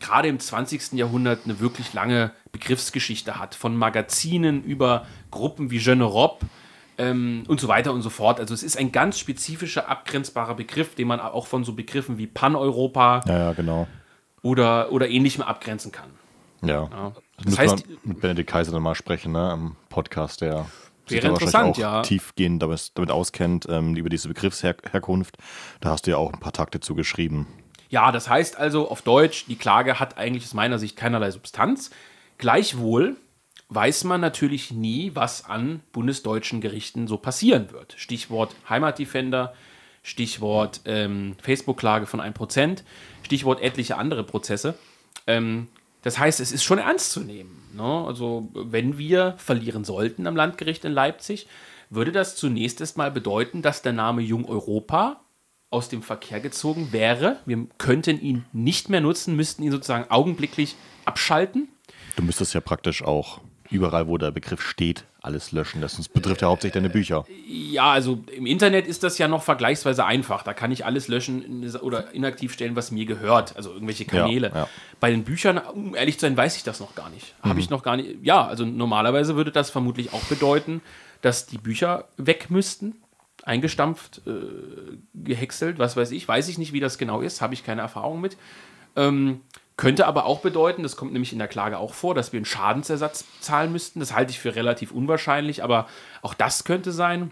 [0.00, 0.92] gerade im 20.
[0.92, 3.54] Jahrhundert eine wirklich lange Begriffsgeschichte hat.
[3.54, 6.46] Von Magazinen über Gruppen wie Jeune Europe
[6.98, 8.40] ähm, und so weiter und so fort.
[8.40, 12.26] Also es ist ein ganz spezifischer, abgrenzbarer Begriff, den man auch von so Begriffen wie
[12.26, 13.86] Pan-Europa Ja, ja, genau.
[14.42, 16.10] oder, oder ähnlichem abgrenzen kann.
[16.62, 16.88] Ja.
[16.90, 17.12] Ja.
[17.36, 20.66] Das, Das heißt, mit Benedikt Kaiser dann mal sprechen, ne, im Podcast, der
[21.06, 22.02] sich da wahrscheinlich auch ja.
[22.02, 25.36] tiefgehend damit, damit auskennt, ähm, über diese Begriffsherkunft.
[25.80, 27.46] Da hast du ja auch ein paar Takte zugeschrieben.
[27.88, 31.90] Ja, das heißt also auf Deutsch, die Klage hat eigentlich aus meiner Sicht keinerlei Substanz.
[32.38, 33.16] Gleichwohl
[33.68, 37.94] weiß man natürlich nie, was an bundesdeutschen Gerichten so passieren wird.
[37.96, 39.54] Stichwort Heimatdefender,
[40.02, 42.82] Stichwort ähm, Facebook-Klage von 1%,
[43.24, 44.74] Stichwort etliche andere Prozesse.
[45.26, 45.68] Ähm,
[46.02, 47.68] das heißt, es ist schon ernst zu nehmen.
[47.74, 47.82] Ne?
[47.82, 51.48] Also, wenn wir verlieren sollten am Landgericht in Leipzig,
[51.90, 55.20] würde das zunächst erstmal bedeuten, dass der Name Jung Europa
[55.70, 57.40] aus dem Verkehr gezogen wäre.
[57.44, 61.68] Wir könnten ihn nicht mehr nutzen, müssten ihn sozusagen augenblicklich abschalten.
[62.14, 65.80] Du müsstest ja praktisch auch überall, wo der Begriff steht, alles löschen.
[65.80, 67.26] Das betrifft ja hauptsächlich deine Bücher.
[67.48, 70.42] Ja, also im Internet ist das ja noch vergleichsweise einfach.
[70.42, 73.56] Da kann ich alles löschen oder inaktiv stellen, was mir gehört.
[73.56, 74.50] Also irgendwelche Kanäle.
[74.50, 74.68] Ja, ja.
[75.00, 77.34] Bei den Büchern, um ehrlich zu sein, weiß ich das noch gar nicht.
[77.42, 78.22] Habe ich noch gar nicht.
[78.22, 80.80] Ja, also normalerweise würde das vermutlich auch bedeuten,
[81.22, 82.94] dass die Bücher weg müssten.
[83.42, 84.30] Eingestampft, äh,
[85.14, 86.26] gehäckselt, was weiß ich.
[86.26, 87.40] Weiß ich nicht, wie das genau ist.
[87.40, 88.36] Habe ich keine Erfahrung mit.
[88.96, 89.40] Ähm,
[89.76, 92.46] könnte aber auch bedeuten, das kommt nämlich in der Klage auch vor, dass wir einen
[92.46, 94.00] Schadensersatz zahlen müssten.
[94.00, 95.86] Das halte ich für relativ unwahrscheinlich, aber
[96.22, 97.30] auch das könnte sein.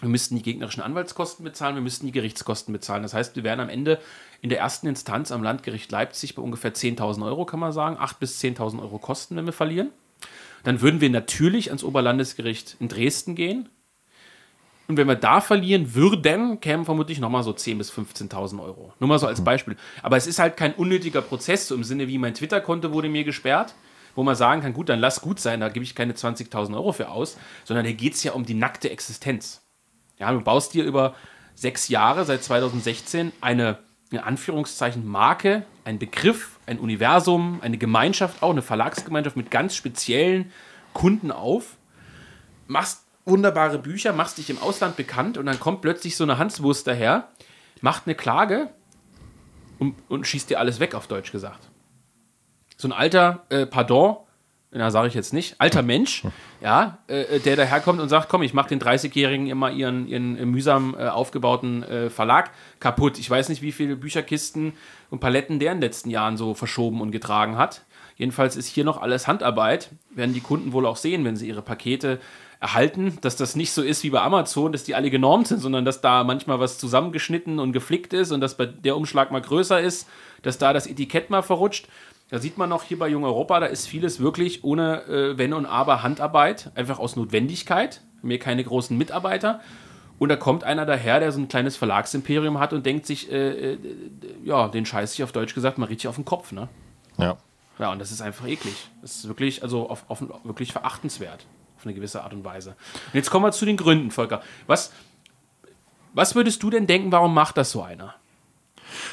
[0.00, 3.04] Wir müssten die gegnerischen Anwaltskosten bezahlen, wir müssten die Gerichtskosten bezahlen.
[3.04, 4.00] Das heißt, wir wären am Ende
[4.40, 7.96] in der ersten Instanz am Landgericht Leipzig bei ungefähr 10.000 Euro, kann man sagen.
[7.96, 9.90] 8.000 bis 10.000 Euro Kosten, wenn wir verlieren.
[10.64, 13.68] Dann würden wir natürlich ans Oberlandesgericht in Dresden gehen.
[14.92, 18.92] Und wenn wir da verlieren würden, kämen vermutlich nochmal so 10.000 bis 15.000 Euro.
[19.00, 19.74] Nur mal so als Beispiel.
[20.02, 23.24] Aber es ist halt kein unnötiger Prozess, so im Sinne wie mein Twitter-Konto wurde mir
[23.24, 23.74] gesperrt,
[24.14, 26.92] wo man sagen kann, gut, dann lass gut sein, da gebe ich keine 20.000 Euro
[26.92, 29.62] für aus, sondern hier geht es ja um die nackte Existenz.
[30.18, 31.14] Ja, du baust dir über
[31.54, 33.78] sechs Jahre, seit 2016, eine,
[34.10, 40.52] in Anführungszeichen, Marke, ein Begriff, ein Universum, eine Gemeinschaft, auch eine Verlagsgemeinschaft mit ganz speziellen
[40.92, 41.78] Kunden auf,
[42.66, 46.86] machst wunderbare Bücher, machst dich im Ausland bekannt und dann kommt plötzlich so eine Hanswurst
[46.86, 47.28] daher,
[47.80, 48.70] macht eine Klage
[49.78, 51.68] und, und schießt dir alles weg, auf Deutsch gesagt.
[52.76, 54.16] So ein alter, äh, pardon,
[54.74, 56.24] na, sage ich jetzt nicht, alter Mensch,
[56.62, 60.46] ja, äh, der daherkommt und sagt, komm, ich mache den 30-Jährigen immer ihren, ihren äh,
[60.46, 63.18] mühsam äh, aufgebauten äh, Verlag kaputt.
[63.18, 64.72] Ich weiß nicht, wie viele Bücherkisten
[65.10, 67.82] und Paletten der in den letzten Jahren so verschoben und getragen hat.
[68.16, 69.90] Jedenfalls ist hier noch alles Handarbeit.
[70.10, 72.18] Werden die Kunden wohl auch sehen, wenn sie ihre Pakete
[72.62, 75.84] erhalten, dass das nicht so ist wie bei Amazon, dass die alle genormt sind, sondern
[75.84, 79.80] dass da manchmal was zusammengeschnitten und geflickt ist und dass bei der Umschlag mal größer
[79.80, 80.08] ist,
[80.42, 81.88] dass da das Etikett mal verrutscht.
[82.30, 85.54] Da sieht man noch hier bei Jung Europa, da ist vieles wirklich ohne äh, Wenn
[85.54, 89.60] und Aber Handarbeit, einfach aus Notwendigkeit, mir keine großen Mitarbeiter.
[90.20, 93.72] Und da kommt einer daher, der so ein kleines Verlagsimperium hat und denkt sich, äh,
[93.72, 93.78] äh,
[94.44, 96.68] ja, den scheiß ich auf Deutsch gesagt mal richtig auf den Kopf, ne?
[97.18, 97.38] Ja.
[97.80, 98.88] Ja, und das ist einfach eklig.
[99.00, 101.44] Das ist wirklich, also auf, auf, wirklich verachtenswert.
[101.82, 102.70] Auf eine gewisse Art und Weise.
[103.06, 104.40] Und jetzt kommen wir zu den Gründen, Volker.
[104.68, 104.92] Was,
[106.14, 108.14] was würdest du denn denken, warum macht das so einer?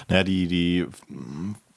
[0.08, 0.86] Naja, die, die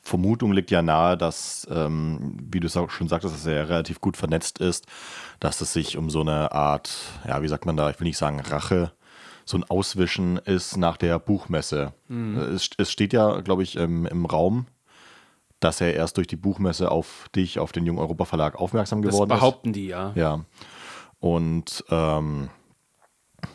[0.02, 4.02] Vermutung liegt ja nahe, dass, ähm, wie du es auch schon sagtest, dass er relativ
[4.02, 4.84] gut vernetzt ist,
[5.40, 6.92] dass es sich um so eine Art,
[7.26, 8.92] ja, wie sagt man da, ich will nicht sagen Rache,
[9.46, 11.94] so ein Auswischen ist nach der Buchmesse.
[12.54, 14.66] Es, es steht ja, glaube ich, im, im Raum,
[15.58, 19.12] dass er erst durch die Buchmesse auf dich, auf den Jung Europa Verlag aufmerksam Das
[19.12, 19.36] geworden ist.
[19.36, 20.12] behaupten die, ja.
[20.16, 20.40] Ja.
[21.22, 22.50] Und ähm,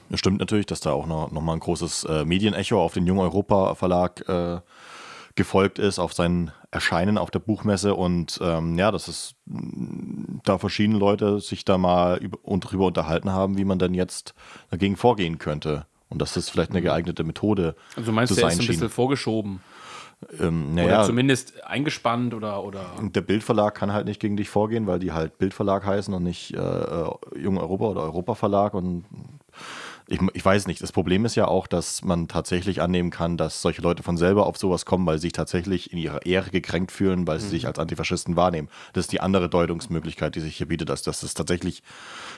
[0.09, 3.05] es stimmt natürlich, dass da auch noch, noch mal ein großes äh, Medienecho auf den
[3.05, 4.61] Jung Europa Verlag äh,
[5.35, 7.93] gefolgt ist, auf sein Erscheinen auf der Buchmesse.
[7.93, 12.85] Und ähm, ja, dass es mh, da verschiedene Leute sich da mal über, und drüber
[12.85, 14.33] unterhalten haben, wie man dann jetzt
[14.71, 15.85] dagegen vorgehen könnte.
[16.07, 18.67] Und dass das vielleicht eine geeignete Methode Also du meinst, zu der ist sein ein
[18.67, 18.89] bisschen schien.
[18.89, 19.59] vorgeschoben.
[20.39, 22.63] Ähm, Oder naja, zumindest eingespannt oder.
[22.63, 26.23] oder der Bildverlag kann halt nicht gegen dich vorgehen, weil die halt Bildverlag heißen und
[26.23, 28.73] nicht äh, äh, Jung Europa oder Europa Verlag.
[28.73, 29.05] Und
[30.07, 30.81] ich, ich weiß nicht.
[30.81, 34.47] Das Problem ist ja auch, dass man tatsächlich annehmen kann, dass solche Leute von selber
[34.47, 37.67] auf sowas kommen, weil sie sich tatsächlich in ihrer Ehre gekränkt fühlen, weil sie sich
[37.67, 38.69] als Antifaschisten wahrnehmen.
[38.93, 41.83] Das ist die andere Deutungsmöglichkeit, die sich hier bietet, dass, dass es tatsächlich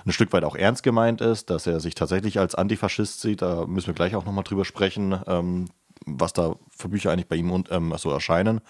[0.06, 3.42] ein Stück weit auch ernst gemeint ist, dass er sich tatsächlich als Antifaschist sieht.
[3.42, 5.70] Da müssen wir gleich auch nochmal drüber sprechen, ähm,
[6.05, 8.62] was da für Bücher eigentlich bei ihm und, ähm, so erscheinen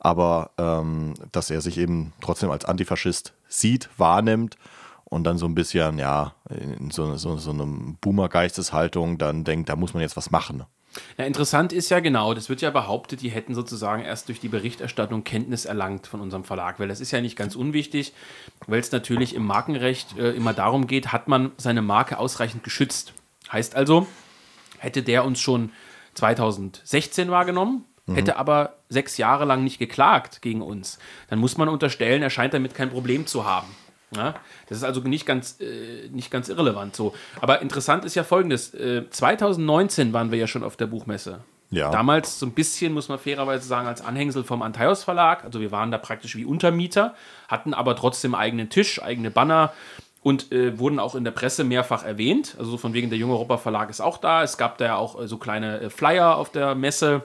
[0.00, 4.56] aber ähm, dass er sich eben trotzdem als Antifaschist sieht, wahrnimmt
[5.04, 9.76] und dann so ein bisschen, ja, in so, so, so einem Boomer-Geisteshaltung dann denkt, da
[9.76, 10.64] muss man jetzt was machen.
[11.16, 14.48] Ja, interessant ist ja genau, das wird ja behauptet, die hätten sozusagen erst durch die
[14.48, 18.12] Berichterstattung Kenntnis erlangt von unserem Verlag, weil das ist ja nicht ganz unwichtig,
[18.66, 23.12] weil es natürlich im Markenrecht äh, immer darum geht, hat man seine Marke ausreichend geschützt.
[23.52, 24.06] Heißt also,
[24.78, 25.70] hätte der uns schon
[26.18, 28.14] 2016 wahrgenommen, mhm.
[28.14, 32.54] hätte aber sechs Jahre lang nicht geklagt gegen uns, dann muss man unterstellen, er scheint
[32.54, 33.68] damit kein Problem zu haben.
[34.14, 34.36] Ja,
[34.68, 37.14] das ist also nicht ganz, äh, nicht ganz irrelevant so.
[37.42, 41.40] Aber interessant ist ja folgendes: äh, 2019 waren wir ja schon auf der Buchmesse.
[41.70, 41.90] Ja.
[41.90, 45.44] Damals so ein bisschen, muss man fairerweise sagen, als Anhängsel vom Antaios Verlag.
[45.44, 47.14] Also wir waren da praktisch wie Untermieter,
[47.48, 49.74] hatten aber trotzdem eigenen Tisch, eigene Banner
[50.22, 52.56] und äh, wurden auch in der Presse mehrfach erwähnt.
[52.58, 54.42] Also von wegen der Junge Europa Verlag ist auch da.
[54.42, 57.22] Es gab da ja auch äh, so kleine äh, Flyer auf der Messe,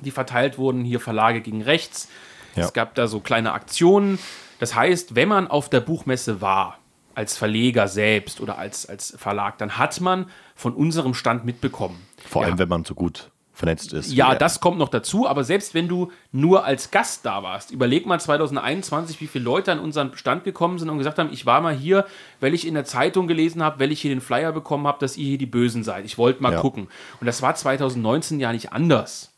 [0.00, 0.84] die verteilt wurden.
[0.84, 2.08] Hier Verlage gegen rechts.
[2.54, 2.64] Ja.
[2.64, 4.18] Es gab da so kleine Aktionen.
[4.60, 6.78] Das heißt, wenn man auf der Buchmesse war,
[7.14, 12.00] als Verleger selbst oder als, als Verlag, dann hat man von unserem Stand mitbekommen.
[12.24, 12.58] Vor allem, ja.
[12.60, 14.12] wenn man so gut vernetzt ist.
[14.12, 18.06] Ja, das kommt noch dazu, aber selbst wenn du nur als Gast da warst, überleg
[18.06, 21.60] mal 2021, wie viele Leute an unseren Stand gekommen sind und gesagt haben, ich war
[21.60, 22.06] mal hier,
[22.38, 25.16] weil ich in der Zeitung gelesen habe, weil ich hier den Flyer bekommen habe, dass
[25.16, 26.04] ihr hier die Bösen seid.
[26.04, 26.60] Ich wollte mal ja.
[26.60, 26.86] gucken.
[27.20, 29.32] Und das war 2019 ja nicht anders.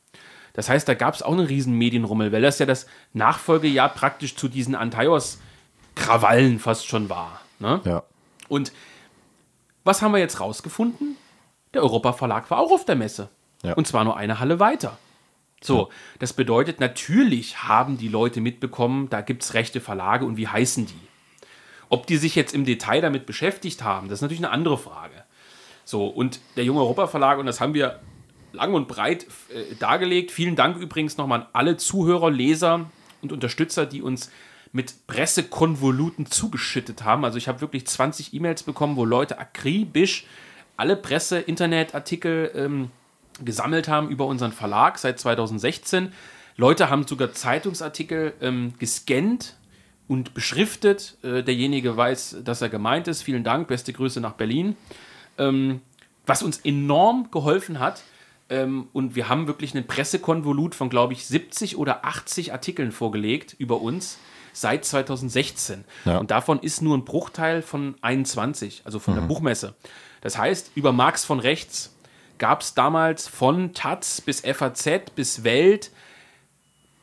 [0.53, 4.37] Das heißt, da gab es auch einen riesen Medienrummel, weil das ja das Nachfolgejahr praktisch
[4.37, 7.41] zu diesen Antaios-Krawallen fast schon war.
[7.59, 7.81] Ne?
[7.85, 8.03] Ja.
[8.49, 8.73] Und
[9.85, 11.17] was haben wir jetzt rausgefunden?
[11.73, 13.31] Der Europa Verlag war auch auf der Messe.
[13.63, 13.75] Ja.
[13.75, 14.99] Und zwar nur eine Halle weiter.
[15.63, 20.49] So, das bedeutet, natürlich haben die Leute mitbekommen, da gibt es rechte Verlage und wie
[20.49, 21.09] heißen die?
[21.91, 25.25] Ob die sich jetzt im Detail damit beschäftigt haben, das ist natürlich eine andere Frage.
[25.85, 28.01] So, und der junge Europa Verlag, und das haben wir
[28.53, 30.31] lang und breit äh, dargelegt.
[30.31, 34.31] Vielen Dank übrigens nochmal an alle Zuhörer, Leser und Unterstützer, die uns
[34.73, 37.25] mit Pressekonvoluten zugeschüttet haben.
[37.25, 40.27] Also ich habe wirklich 20 E-Mails bekommen, wo Leute akribisch
[40.77, 42.91] alle Presse, Internetartikel ähm,
[43.45, 46.13] gesammelt haben über unseren Verlag seit 2016.
[46.57, 49.57] Leute haben sogar Zeitungsartikel ähm, gescannt
[50.09, 51.17] und beschriftet.
[51.23, 53.23] Äh, derjenige weiß, dass er gemeint ist.
[53.23, 54.77] Vielen Dank, beste Grüße nach Berlin.
[55.39, 55.81] Ähm,
[56.27, 58.03] was uns enorm geholfen hat,
[58.51, 63.55] ähm, und wir haben wirklich einen Pressekonvolut von, glaube ich, 70 oder 80 Artikeln vorgelegt
[63.59, 64.19] über uns
[64.53, 65.85] seit 2016.
[66.05, 66.19] Ja.
[66.19, 69.21] Und davon ist nur ein Bruchteil von 21, also von mhm.
[69.21, 69.75] der Buchmesse.
[70.21, 71.95] Das heißt, über Marx von rechts
[72.41, 75.93] gab es damals von Taz bis FAZ bis Welt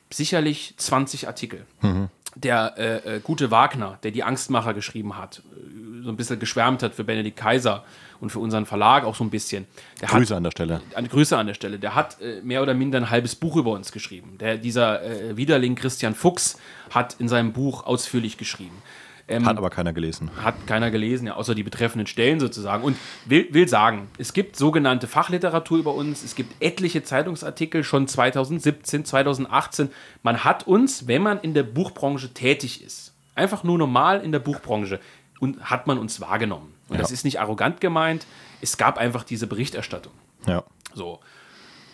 [0.10, 1.66] sicherlich 20 Artikel.
[1.82, 2.10] Mhm.
[2.36, 6.84] Der äh, äh, gute Wagner, der die Angstmacher geschrieben hat, äh, so ein bisschen geschwärmt
[6.84, 7.84] hat für Benedikt Kaiser
[8.20, 9.66] und für unseren Verlag auch so ein bisschen.
[10.02, 10.82] Der Grüße hat, an der Stelle.
[10.96, 11.80] Eine Grüße an der Stelle.
[11.80, 14.38] Der hat äh, mehr oder minder ein halbes Buch über uns geschrieben.
[14.40, 16.58] Der, dieser äh, Widerling Christian Fuchs
[16.90, 18.82] hat in seinem Buch ausführlich geschrieben.
[19.30, 20.32] Ähm, hat aber keiner gelesen.
[20.42, 22.84] Hat keiner gelesen, ja, außer die betreffenden Stellen sozusagen.
[22.84, 28.08] Und will, will sagen, es gibt sogenannte Fachliteratur über uns, es gibt etliche Zeitungsartikel schon
[28.08, 29.90] 2017, 2018.
[30.24, 34.40] Man hat uns, wenn man in der Buchbranche tätig ist, einfach nur normal in der
[34.40, 35.00] Buchbranche,
[35.40, 36.74] und hat man uns wahrgenommen.
[36.90, 37.02] Und ja.
[37.02, 38.26] das ist nicht arrogant gemeint.
[38.62, 40.14] Es gab einfach diese Berichterstattung.
[40.48, 40.64] Ja.
[40.94, 41.20] So.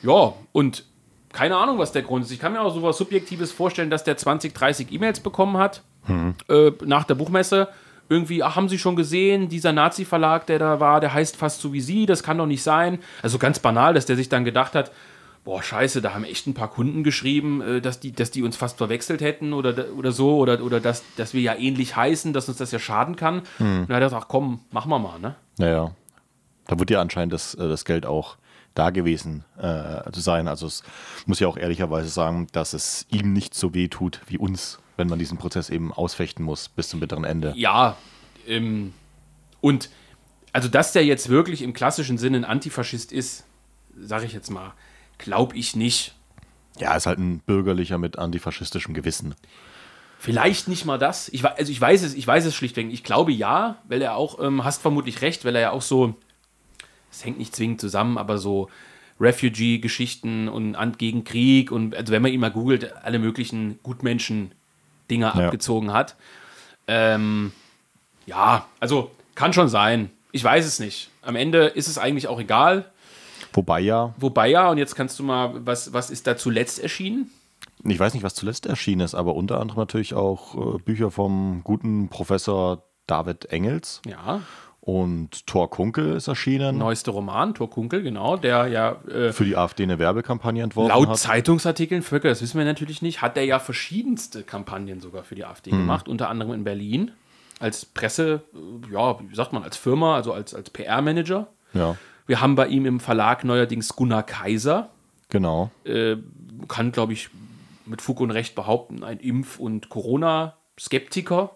[0.01, 0.85] Ja, und
[1.33, 2.31] keine Ahnung, was der Grund ist.
[2.31, 5.81] Ich kann mir auch so was Subjektives vorstellen, dass der 20, 30 E-Mails bekommen hat
[6.07, 6.35] mhm.
[6.47, 7.67] äh, nach der Buchmesse.
[8.09, 11.73] Irgendwie, ach, haben Sie schon gesehen, dieser Nazi-Verlag, der da war, der heißt fast so
[11.73, 12.99] wie Sie, das kann doch nicht sein.
[13.21, 14.91] Also ganz banal, dass der sich dann gedacht hat,
[15.43, 18.55] boah, scheiße, da haben echt ein paar Kunden geschrieben, äh, dass, die, dass die uns
[18.55, 22.47] fast verwechselt hätten oder, oder so, oder, oder dass, dass wir ja ähnlich heißen, dass
[22.47, 23.41] uns das ja schaden kann.
[23.57, 23.81] Hm.
[23.81, 25.35] Und dann hat er gesagt, komm, machen wir mal, ne?
[25.57, 25.91] Naja.
[26.67, 28.37] Da wird ja anscheinend das, äh, das Geld auch
[28.73, 30.47] da gewesen äh, zu sein.
[30.47, 30.83] Also es
[31.25, 35.07] muss ja auch ehrlicherweise sagen, dass es ihm nicht so weh tut wie uns, wenn
[35.07, 37.53] man diesen Prozess eben ausfechten muss bis zum bitteren Ende.
[37.55, 37.97] Ja,
[38.47, 38.93] ähm,
[39.61, 39.89] und
[40.51, 43.43] also dass der jetzt wirklich im klassischen Sinne ein Antifaschist ist,
[43.95, 44.73] sage ich jetzt mal,
[45.17, 46.13] Glaube ich nicht.
[46.79, 49.35] Ja, ist halt ein bürgerlicher mit antifaschistischem Gewissen.
[50.19, 51.29] Vielleicht nicht mal das.
[51.29, 52.91] Ich, also ich weiß es, ich weiß es schlichtweg.
[52.91, 56.15] Ich glaube ja, weil er auch, ähm, hast vermutlich recht, weil er ja auch so,
[57.13, 58.69] es hängt nicht zwingend zusammen, aber so
[59.19, 65.45] Refugee-Geschichten und gegen Krieg und also wenn man ihn mal googelt, alle möglichen Gutmenschen-Dinger ja.
[65.45, 66.15] abgezogen hat.
[66.87, 67.51] Ähm,
[68.25, 70.09] ja, also kann schon sein.
[70.31, 71.09] Ich weiß es nicht.
[71.21, 72.85] Am Ende ist es eigentlich auch egal.
[73.53, 74.13] Wobei ja.
[74.17, 77.31] Wobei ja, und jetzt kannst du mal, was, was ist da zuletzt erschienen?
[77.85, 81.61] Ich weiß nicht, was zuletzt erschienen ist, aber unter anderem natürlich auch äh, Bücher vom
[81.63, 84.01] guten Professor David Engels.
[84.07, 84.41] Ja.
[84.85, 86.77] Und Thor Kunkel ist erschienen.
[86.77, 88.97] Neueste Roman, Thor Kunkel, genau, der ja.
[89.07, 91.07] Äh, für die AfD eine Werbekampagne entworfen laut hat.
[91.07, 95.35] Laut Zeitungsartikeln, Völker, das wissen wir natürlich nicht, hat er ja verschiedenste Kampagnen sogar für
[95.35, 95.77] die AfD hm.
[95.77, 97.11] gemacht, unter anderem in Berlin.
[97.61, 101.47] als Presse, äh, ja, wie sagt man, als Firma, also als, als PR-Manager.
[101.73, 101.95] Ja,
[102.27, 104.89] Wir haben bei ihm im Verlag neuerdings Gunnar Kaiser,
[105.29, 105.71] genau.
[105.85, 106.17] äh,
[106.67, 107.29] kann, glaube ich,
[107.85, 111.51] mit Fug und Recht behaupten, ein Impf- und Corona-Skeptiker,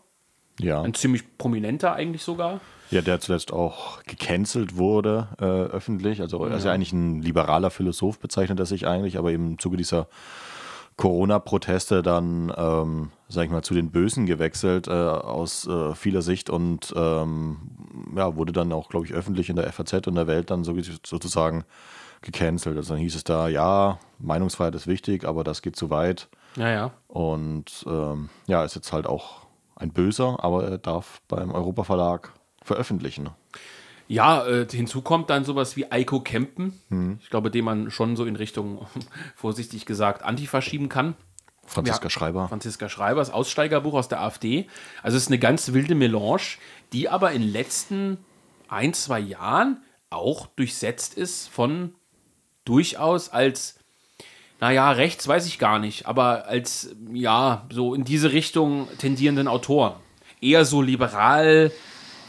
[0.61, 0.81] Ja.
[0.81, 2.61] ein ziemlich prominenter eigentlich sogar.
[2.89, 6.21] Ja, der zuletzt auch gecancelt wurde äh, öffentlich.
[6.21, 9.59] Also er ist ja eigentlich ein liberaler Philosoph, bezeichnet er sich eigentlich, aber eben im
[9.59, 10.07] Zuge dieser
[10.97, 16.49] Corona-Proteste dann, ähm, sag ich mal, zu den Bösen gewechselt äh, aus äh, vieler Sicht
[16.49, 17.57] und ähm,
[18.15, 20.75] ja, wurde dann auch, glaube ich, öffentlich in der FAZ und der Welt dann so,
[21.05, 21.65] sozusagen
[22.21, 22.77] gecancelt.
[22.77, 26.29] Also dann hieß es da, ja, Meinungsfreiheit ist wichtig, aber das geht zu weit.
[26.55, 26.91] Ja, ja.
[27.07, 29.45] Und ähm, ja, ist jetzt halt auch
[29.75, 32.33] ein Böser, aber er darf beim Europa Verlag
[32.67, 33.29] veröffentlichen.
[34.07, 37.17] Ja, äh, hinzu kommt dann sowas wie Eiko Kempen.
[37.21, 38.85] Ich glaube, den man schon so in Richtung,
[39.35, 41.15] vorsichtig gesagt, Antifa schieben kann.
[41.65, 42.09] Franziska Ja.
[42.09, 42.47] Schreiber.
[42.47, 44.67] Franziska Schreibers Aussteigerbuch aus der AfD.
[45.03, 46.57] Also es ist eine ganz wilde Melange,
[46.93, 48.17] die aber in den letzten
[48.69, 51.93] ein, zwei Jahren auch durchsetzt ist von
[52.63, 53.75] durchaus als,
[54.61, 59.95] naja, rechts weiß ich gar nicht, aber als, ja, so in diese Richtung tendierenden Autoren.
[60.39, 61.71] Eher so liberal,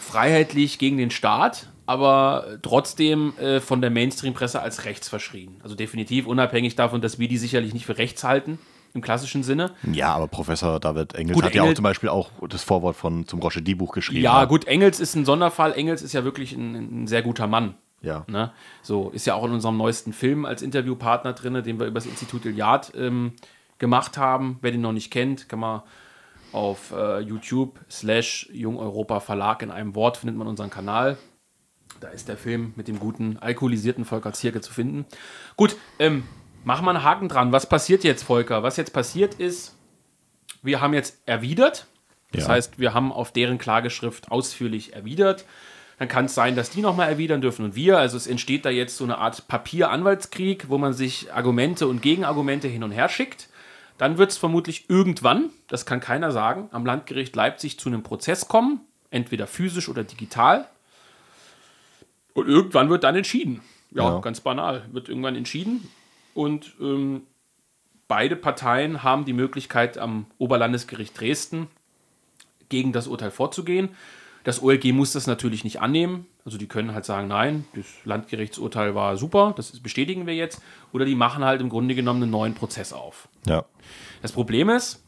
[0.08, 5.56] freiheitlich gegen den Staat, aber trotzdem äh, von der Mainstream-Presse als rechts verschrien.
[5.62, 8.58] Also definitiv unabhängig davon, dass wir die sicherlich nicht für rechts halten,
[8.94, 9.72] im klassischen Sinne.
[9.92, 12.96] Ja, aber Professor David Engels Gut, hat ja Engel- auch zum Beispiel auch das Vorwort
[12.96, 14.22] von zum Rochedi-Buch geschrieben.
[14.22, 15.72] Ja, gut, Engels ist ein Sonderfall.
[15.74, 17.74] Engels ist ja wirklich ein, ein sehr guter Mann.
[18.00, 18.24] Ja.
[18.28, 18.52] Ne?
[18.82, 22.06] So, ist ja auch in unserem neuesten Film als Interviewpartner drin, den wir über das
[22.06, 23.32] Institut Iliad ähm,
[23.78, 24.58] gemacht haben.
[24.62, 25.82] Wer den noch nicht kennt, kann man
[26.58, 31.16] auf äh, YouTube slash Jung Europa Verlag in einem Wort findet man unseren Kanal.
[32.00, 35.06] Da ist der Film mit dem guten alkoholisierten Volker Zierke zu finden.
[35.56, 36.24] Gut, ähm,
[36.64, 37.52] machen wir einen Haken dran.
[37.52, 38.62] Was passiert jetzt, Volker?
[38.64, 39.76] Was jetzt passiert ist,
[40.62, 41.86] wir haben jetzt erwidert.
[42.32, 42.50] Das Ja.
[42.54, 45.44] heißt, wir haben auf deren Klageschrift ausführlich erwidert.
[46.00, 47.98] Dann kann es sein, dass die nochmal erwidern dürfen und wir.
[47.98, 52.66] Also es entsteht da jetzt so eine Art Papier-Anwaltskrieg, wo man sich Argumente und Gegenargumente
[52.68, 53.48] hin und her schickt.
[53.98, 58.48] Dann wird es vermutlich irgendwann, das kann keiner sagen, am Landgericht Leipzig zu einem Prozess
[58.48, 58.80] kommen,
[59.10, 60.66] entweder physisch oder digital.
[62.32, 63.60] Und irgendwann wird dann entschieden.
[63.90, 64.20] Ja, Ja.
[64.20, 65.90] ganz banal, wird irgendwann entschieden.
[66.34, 67.22] Und ähm,
[68.06, 71.66] beide Parteien haben die Möglichkeit, am Oberlandesgericht Dresden
[72.68, 73.88] gegen das Urteil vorzugehen.
[74.48, 76.24] Das OLG muss das natürlich nicht annehmen.
[76.46, 80.62] Also die können halt sagen, nein, das Landgerichtsurteil war super, das bestätigen wir jetzt.
[80.94, 83.28] Oder die machen halt im Grunde genommen einen neuen Prozess auf.
[83.44, 83.66] Ja.
[84.22, 85.02] Das Problem ist,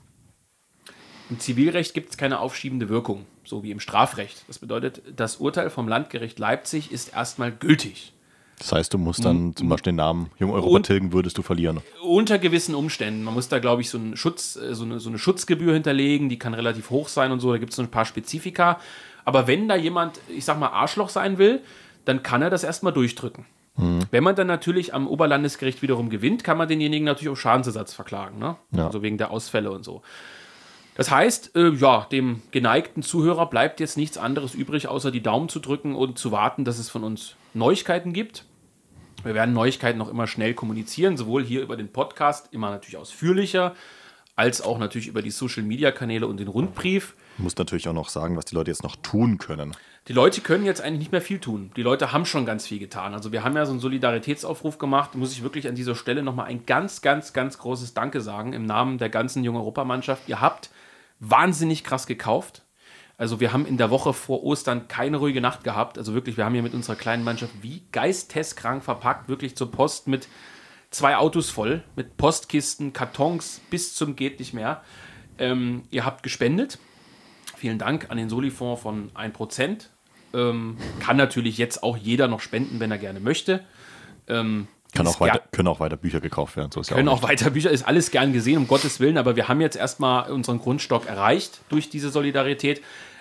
[1.31, 4.45] im Zivilrecht gibt es keine aufschiebende Wirkung, so wie im Strafrecht.
[4.47, 8.13] Das bedeutet, das Urteil vom Landgericht Leipzig ist erstmal gültig.
[8.59, 11.43] Das heißt, du musst dann zum Beispiel den Namen Jung Europa Und- tilgen, würdest du
[11.43, 11.81] verlieren.
[12.03, 13.25] Unter gewissen Umständen.
[13.25, 16.29] Man muss da, glaube ich, so, einen Schutz, äh, so, eine, so eine Schutzgebühr hinterlegen,
[16.29, 17.53] die kann relativ hoch sein und so.
[17.53, 18.79] Da gibt es so ein paar Spezifika.
[19.25, 21.61] Aber wenn da jemand, ich sag mal, Arschloch sein will,
[22.05, 23.45] dann kann er das erstmal durchdrücken.
[24.11, 28.39] Wenn man dann natürlich am Oberlandesgericht wiederum gewinnt, kann man denjenigen natürlich auf Schadensersatz verklagen.
[28.39, 28.57] Ne?
[28.73, 28.87] Ja.
[28.87, 30.03] Also wegen der Ausfälle und so.
[30.97, 35.49] Das heißt, äh, ja, dem geneigten Zuhörer bleibt jetzt nichts anderes übrig, außer die Daumen
[35.49, 38.45] zu drücken und zu warten, dass es von uns Neuigkeiten gibt.
[39.23, 43.75] Wir werden Neuigkeiten noch immer schnell kommunizieren, sowohl hier über den Podcast, immer natürlich ausführlicher,
[44.37, 47.15] als auch natürlich über die Social-Media-Kanäle und den Rundbrief.
[47.41, 49.75] Du musst natürlich auch noch sagen, was die Leute jetzt noch tun können.
[50.09, 51.73] Die Leute können jetzt eigentlich nicht mehr viel tun.
[51.75, 53.15] Die Leute haben schon ganz viel getan.
[53.15, 55.15] Also wir haben ja so einen Solidaritätsaufruf gemacht.
[55.15, 58.67] Muss ich wirklich an dieser Stelle nochmal ein ganz, ganz, ganz großes Danke sagen im
[58.67, 60.29] Namen der ganzen jungen Europamannschaft.
[60.29, 60.69] Ihr habt
[61.19, 62.61] wahnsinnig krass gekauft.
[63.17, 65.97] Also wir haben in der Woche vor Ostern keine ruhige Nacht gehabt.
[65.97, 70.09] Also wirklich, wir haben hier mit unserer kleinen Mannschaft wie geisteskrank verpackt, wirklich zur Post
[70.09, 70.29] mit
[70.91, 74.83] zwei Autos voll, mit Postkisten, Kartons bis zum geht nicht mehr.
[75.39, 76.79] Ähm, ihr habt gespendet.
[77.61, 79.89] Vielen Dank an den Solifonds von 1%.
[80.33, 83.61] Ähm, kann natürlich jetzt auch jeder noch spenden, wenn er gerne möchte.
[84.29, 86.73] Ähm, Kann auch, weiter, können auch weiter Bücher gekauft werden.
[86.73, 89.19] So ist ja können auch auch weiter Bücher, ist alles gern gesehen, um Gottes Willen,
[89.19, 92.81] aber wir haben jetzt erstmal unseren Grundstock erreicht durch diese Solidarität.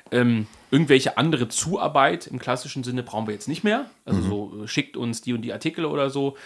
[0.09, 3.89] Ähm, irgendwelche andere Zuarbeit im klassischen Sinne brauchen wir jetzt nicht mehr.
[4.05, 6.37] Also so äh, schickt uns die und die Artikel oder so.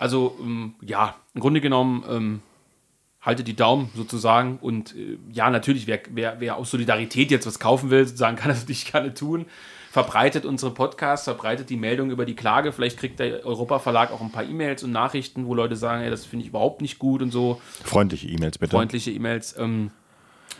[0.00, 2.42] Also ähm, ja, im Grunde genommen ähm,
[3.20, 7.58] haltet die Daumen sozusagen und äh, ja, natürlich, wer, wer, wer aus Solidarität jetzt was
[7.58, 9.46] kaufen will, sozusagen kann das natürlich gerne tun.
[9.90, 12.72] Verbreitet unsere Podcasts, verbreitet die Meldung über die Klage.
[12.72, 16.10] Vielleicht kriegt der Europa Verlag auch ein paar E-Mails und Nachrichten, wo Leute sagen, ey,
[16.10, 17.60] das finde ich überhaupt nicht gut und so.
[17.84, 18.70] Freundliche E-Mails bitte.
[18.70, 19.56] Freundliche E-Mails.
[19.58, 19.90] Ähm,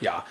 [0.00, 0.24] ja.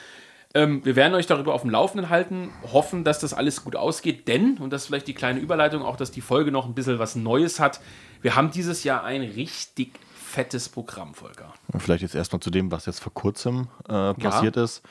[0.53, 4.27] Ähm, wir werden euch darüber auf dem Laufenden halten, hoffen, dass das alles gut ausgeht,
[4.27, 6.99] denn, und das ist vielleicht die kleine Überleitung, auch dass die Folge noch ein bisschen
[6.99, 7.79] was Neues hat,
[8.21, 9.91] wir haben dieses Jahr ein richtig
[10.37, 11.51] fettes Programm, Volker.
[11.79, 14.83] Vielleicht jetzt erstmal zu dem, was jetzt vor kurzem äh, passiert ist.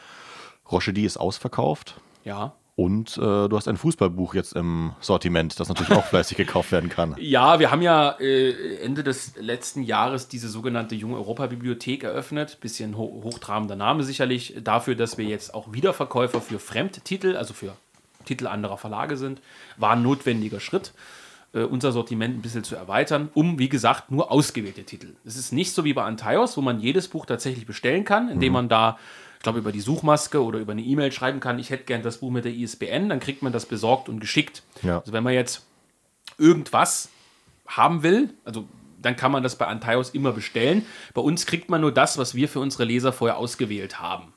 [0.72, 1.94] Rochedi ist ausverkauft.
[2.24, 2.52] Ja.
[2.74, 6.90] Und äh, du hast ein Fußballbuch jetzt im Sortiment, das natürlich auch fleißig gekauft werden
[6.90, 7.14] kann.
[7.20, 12.58] Ja, wir haben ja äh, Ende des letzten Jahres diese sogenannte Junge Europa Bibliothek eröffnet.
[12.60, 14.56] Bisschen ho hochtrabender Name sicherlich.
[14.64, 17.76] Dafür, dass wir jetzt auch Wiederverkäufer für Fremdtitel, also für
[18.24, 19.40] Titel anderer Verlage sind,
[19.76, 20.92] war ein notwendiger Schritt,
[21.52, 25.14] äh, unser Sortiment ein bisschen zu erweitern, um, wie gesagt, nur ausgewählte Titel.
[25.24, 28.50] Es ist nicht so wie bei Antaios, wo man jedes Buch tatsächlich bestellen kann, indem
[28.50, 28.54] mhm.
[28.54, 28.98] man da
[29.36, 32.18] ich glaube, über die Suchmaske oder über eine E-Mail schreiben kann, ich hätte gern das
[32.18, 34.62] Buch mit der ISBN, dann kriegt man das besorgt und geschickt.
[34.82, 34.98] Ja.
[34.98, 35.64] Also wenn man jetzt
[36.38, 37.10] irgendwas
[37.68, 38.66] haben will, also
[39.00, 40.84] dann kann man das bei Antaios immer bestellen.
[41.14, 44.32] Bei uns kriegt man nur das, was wir für unsere Leser vorher ausgewählt haben.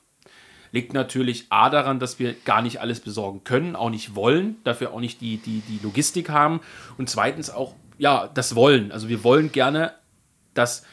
[0.72, 4.92] Liegt natürlich A daran, dass wir gar nicht alles besorgen können, auch nicht wollen, dafür
[4.92, 6.60] auch nicht die, die, die Logistik haben
[6.96, 8.92] und zweitens auch, ja, das Wollen.
[8.92, 9.92] Also wir wollen gerne,
[10.54, 10.84] dass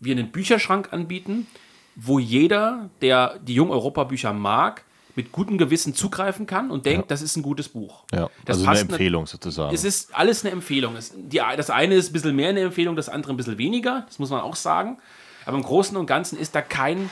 [0.00, 1.46] wir einen Bücherschrank anbieten,
[1.94, 7.08] wo jeder, der die Jung-Europa-Bücher mag, mit gutem Gewissen zugreifen kann und denkt, ja.
[7.08, 8.04] das ist ein gutes Buch.
[8.12, 9.74] Ja, das also eine Empfehlung sozusagen.
[9.74, 10.96] Es ist alles eine Empfehlung.
[10.96, 14.04] Es, die, das eine ist ein bisschen mehr eine Empfehlung, das andere ein bisschen weniger,
[14.06, 14.98] das muss man auch sagen.
[15.44, 17.10] Aber im Großen und Ganzen ist da kein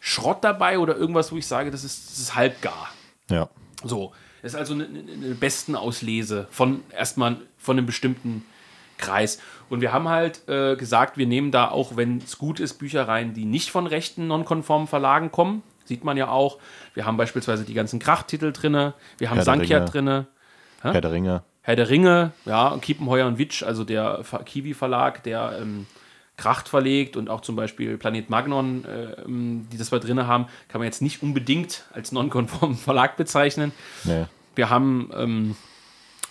[0.00, 2.88] Schrott dabei oder irgendwas, wo ich sage, das ist, das ist halbgar.
[3.30, 3.48] Ja.
[3.84, 8.44] So, das ist also eine, eine besten Auslese von erstmal von einem bestimmten
[8.96, 9.40] Kreis.
[9.68, 13.06] Und wir haben halt äh, gesagt, wir nehmen da auch, wenn es gut ist, Bücher
[13.06, 15.62] rein, die nicht von rechten, nonkonformen Verlagen kommen.
[15.84, 16.58] Sieht man ja auch.
[16.94, 18.92] Wir haben beispielsweise die ganzen Krachtitel drin.
[19.18, 20.26] Wir haben Sankia drin.
[20.82, 21.42] Herr der Ringe.
[21.62, 25.86] Herr der Ringe, ja, und Kiepenheuer und Witsch, also der Kiwi Verlag, der ähm,
[26.38, 30.80] Kracht verlegt und auch zum Beispiel Planet Magnon, äh, die das wir drin haben, kann
[30.80, 33.72] man jetzt nicht unbedingt als nonkonformen Verlag bezeichnen.
[34.04, 34.24] Nee.
[34.54, 35.56] Wir haben ähm,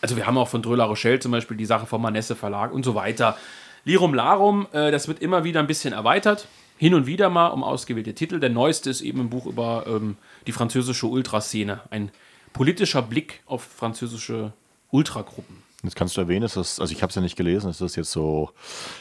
[0.02, 2.84] also wir haben auch von Dröla Rochelle zum Beispiel die Sache vom Manesse Verlag und
[2.84, 3.38] so weiter.
[3.84, 6.48] Lirum Larum, äh, das wird immer wieder ein bisschen erweitert.
[6.78, 8.40] Hin und wieder mal um ausgewählte Titel.
[8.40, 11.82] Der neueste ist eben ein Buch über ähm, die französische Ultraszene.
[11.90, 12.12] Ein
[12.54, 14.54] politischer Blick auf französische
[14.92, 15.64] Ultragruppen.
[15.84, 17.96] Jetzt kannst du erwähnen, ist das, also ich habe es ja nicht gelesen, ist das
[17.96, 18.50] jetzt so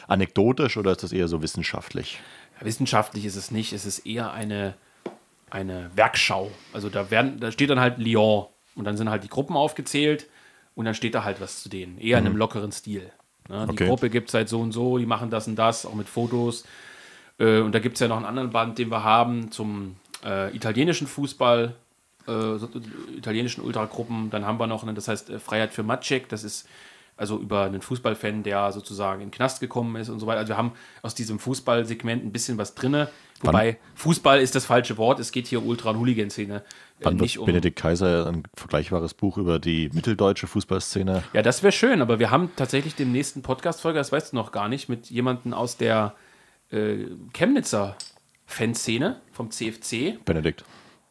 [0.09, 2.21] anekdotisch oder ist das eher so wissenschaftlich?
[2.61, 4.75] Wissenschaftlich ist es nicht, es ist eher eine,
[5.51, 6.51] eine Werkschau.
[6.73, 10.27] Also da, werden, da steht dann halt Lyon und dann sind halt die Gruppen aufgezählt
[10.75, 11.99] und dann steht da halt was zu denen.
[11.99, 12.27] Eher mhm.
[12.27, 13.11] in einem lockeren Stil.
[13.49, 13.65] Ne?
[13.67, 13.87] Die okay.
[13.87, 16.65] Gruppe gibt es halt so und so, die machen das und das, auch mit Fotos.
[17.39, 20.55] Äh, und da gibt es ja noch einen anderen Band, den wir haben zum äh,
[20.55, 21.75] italienischen Fußball,
[22.29, 24.31] äh, italienischen Ultragruppen.
[24.31, 26.69] Dann haben wir noch, eine, das heißt äh, Freiheit für Maciek, das ist
[27.17, 30.41] also über einen Fußballfan, der sozusagen in den Knast gekommen ist und so weiter.
[30.41, 30.73] Also wir haben
[31.03, 33.07] aus diesem Fußballsegment ein bisschen was drin.
[33.41, 33.77] Wobei Wann?
[33.95, 35.19] Fußball ist das falsche Wort.
[35.19, 36.57] Es geht hier Ultra- und Hooligan-Szene.
[36.57, 41.23] Äh, Wann nicht um Benedikt Kaiser ein vergleichbares Buch über die mitteldeutsche Fußballszene?
[41.33, 44.53] Ja, das wäre schön, aber wir haben tatsächlich den nächsten Podcast-Folge, das weißt du noch
[44.53, 46.15] gar nicht, mit jemandem aus der
[46.71, 47.97] äh, Chemnitzer
[48.47, 50.25] Fanszene vom CFC.
[50.25, 50.65] Benedikt.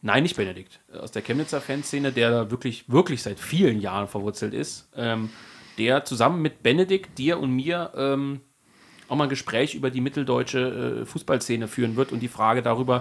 [0.05, 0.81] Nein, nicht Benedikt.
[1.01, 4.87] Aus der Chemnitzer Fanszene, der da wirklich, wirklich seit vielen Jahren verwurzelt ist.
[4.95, 5.31] Ähm,
[5.79, 8.41] der zusammen mit Benedikt, dir und mir ähm,
[9.07, 12.97] auch mal ein Gespräch über die mitteldeutsche äh, Fußballszene führen wird und die Frage darüber,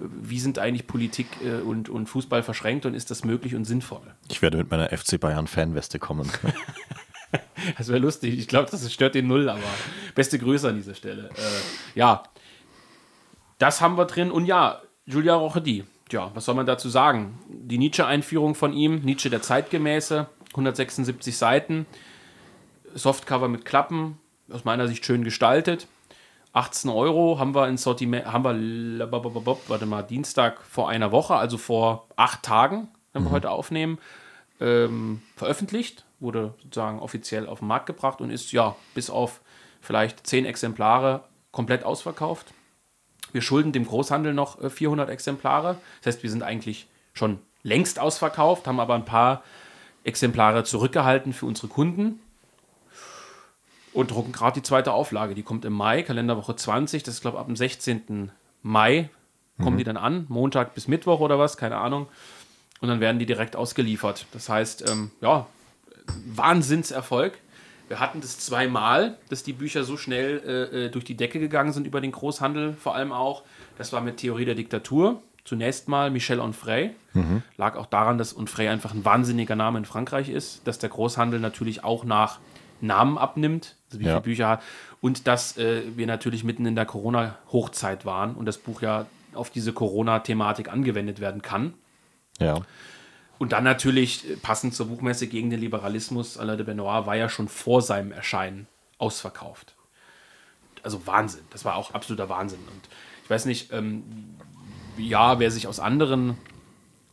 [0.00, 3.64] äh, wie sind eigentlich Politik äh, und, und Fußball verschränkt und ist das möglich und
[3.64, 4.02] sinnvoll?
[4.28, 6.28] Ich werde mit meiner FC Bayern Fanweste kommen.
[7.78, 8.36] das wäre lustig.
[8.36, 9.62] Ich glaube, das stört den Null, aber
[10.16, 11.30] beste Grüße an dieser Stelle.
[11.36, 12.24] Äh, ja,
[13.58, 14.32] das haben wir drin.
[14.32, 15.84] Und ja, Julia Rochedi.
[16.10, 17.38] Ja, was soll man dazu sagen?
[17.48, 21.86] Die Nietzsche-Einführung von ihm, Nietzsche der Zeitgemäße, 176 Seiten.
[22.94, 24.18] Softcover mit Klappen,
[24.50, 25.86] aus meiner Sicht schön gestaltet.
[26.52, 29.12] 18 Euro haben wir in Sortiment, haben wir,
[29.68, 33.34] warte mal, Dienstag vor einer Woche, also vor acht Tagen, wenn wir mhm.
[33.34, 33.98] heute aufnehmen,
[34.60, 39.40] ähm, veröffentlicht, wurde sozusagen offiziell auf den Markt gebracht und ist ja bis auf
[39.80, 42.52] vielleicht 10 Exemplare komplett ausverkauft.
[43.32, 45.76] Wir schulden dem Großhandel noch 400 äh, Exemplare.
[46.02, 49.42] Das heißt, wir sind eigentlich schon längst ausverkauft, haben aber ein paar
[50.04, 52.20] Exemplare zurückgehalten für unsere Kunden
[53.92, 55.34] und drucken gerade die zweite Auflage.
[55.34, 57.02] Die kommt im Mai, Kalenderwoche 20.
[57.02, 58.30] Das ist, glaube ich, ab dem 16.
[58.62, 59.10] Mai
[59.58, 59.78] kommen mhm.
[59.78, 60.26] die dann an.
[60.28, 62.06] Montag bis Mittwoch oder was, keine Ahnung.
[62.80, 64.26] Und dann werden die direkt ausgeliefert.
[64.32, 65.46] Das heißt, ähm, ja,
[66.26, 67.38] Wahnsinnserfolg.
[67.90, 71.72] Wir hatten das zweimal, dass die Bücher so schnell äh, äh, durch die Decke gegangen
[71.72, 73.42] sind über den Großhandel, vor allem auch.
[73.78, 75.20] Das war mit Theorie der Diktatur.
[75.44, 76.92] Zunächst mal Michel Onfray.
[77.14, 77.42] Mhm.
[77.56, 81.40] Lag auch daran, dass Onfray einfach ein wahnsinniger Name in Frankreich ist, dass der Großhandel
[81.40, 82.38] natürlich auch nach
[82.80, 84.10] Namen abnimmt, also wie ja.
[84.10, 84.62] viele Bücher hat.
[85.00, 89.50] Und dass äh, wir natürlich mitten in der Corona-Hochzeit waren und das Buch ja auf
[89.50, 91.74] diese Corona-Thematik angewendet werden kann.
[92.38, 92.60] Ja.
[93.40, 97.30] Und dann natürlich äh, passend zur Buchmesse gegen den Liberalismus, Alain de Benoit war ja
[97.30, 98.66] schon vor seinem Erscheinen
[98.98, 99.74] ausverkauft.
[100.82, 102.60] Also Wahnsinn, das war auch absoluter Wahnsinn.
[102.70, 102.82] Und
[103.24, 104.04] ich weiß nicht, ähm,
[104.98, 106.36] ja, wer sich aus anderen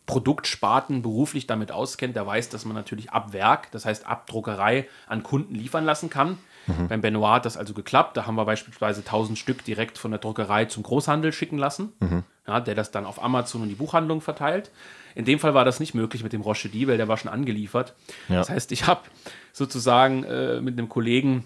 [0.05, 4.85] Produktsparten beruflich damit auskennt, der weiß, dass man natürlich ab Werk, das heißt ab Druckerei,
[5.07, 6.37] an Kunden liefern lassen kann.
[6.65, 6.89] Mhm.
[6.89, 8.17] Beim Benoit hat das also geklappt.
[8.17, 12.23] Da haben wir beispielsweise 1000 Stück direkt von der Druckerei zum Großhandel schicken lassen, mhm.
[12.45, 14.71] ja, der das dann auf Amazon und die Buchhandlung verteilt.
[15.17, 17.31] In dem Fall war das nicht möglich mit dem Roche D, weil der war schon
[17.31, 17.95] angeliefert.
[18.29, 18.35] Ja.
[18.35, 19.01] Das heißt, ich habe
[19.51, 21.43] sozusagen äh, mit einem Kollegen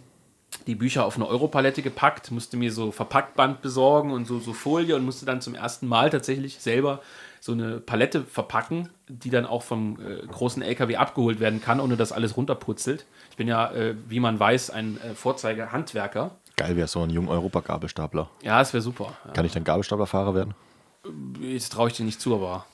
[0.67, 4.97] die Bücher auf eine Europalette gepackt, musste mir so Verpacktband besorgen und so, so Folie
[4.97, 6.99] und musste dann zum ersten Mal tatsächlich selber
[7.39, 11.95] so eine Palette verpacken, die dann auch vom äh, großen LKW abgeholt werden kann, ohne
[11.95, 13.05] dass alles runterputzelt.
[13.29, 16.31] Ich bin ja, äh, wie man weiß, ein äh, Vorzeigehandwerker.
[16.57, 18.29] Geil wäre so ein junger Europa-Gabelstapler.
[18.43, 19.13] Ja, es wäre super.
[19.25, 19.31] Ja.
[19.31, 20.55] Kann ich dann Gabelstaplerfahrer werden?
[21.39, 22.65] Jetzt traue ich dir nicht zu, aber.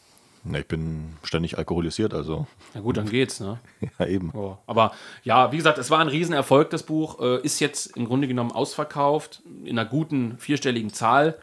[0.48, 2.48] Ne, ich bin ständig alkoholisiert, also.
[2.74, 3.60] Ja gut, dann geht's, ne?
[4.00, 4.32] ja, eben.
[4.34, 4.58] Oh.
[4.66, 4.93] Aber
[5.24, 7.20] ja, wie gesagt, es war ein Riesenerfolg, das Buch.
[7.20, 11.38] Äh, ist jetzt im Grunde genommen ausverkauft, in einer guten vierstelligen Zahl.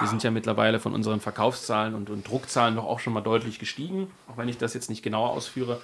[0.00, 3.58] Wir sind ja mittlerweile von unseren Verkaufszahlen und, und Druckzahlen doch auch schon mal deutlich
[3.58, 5.80] gestiegen, auch wenn ich das jetzt nicht genauer ausführe.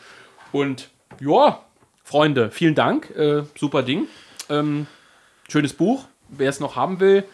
[0.51, 0.89] Und
[1.21, 1.61] ja,
[2.05, 3.11] Freunde, vielen Dank.
[3.11, 4.07] Äh, super Ding.
[4.49, 4.87] Ähm,
[5.49, 6.07] schönes Buch.
[6.29, 7.25] Wer es noch haben will,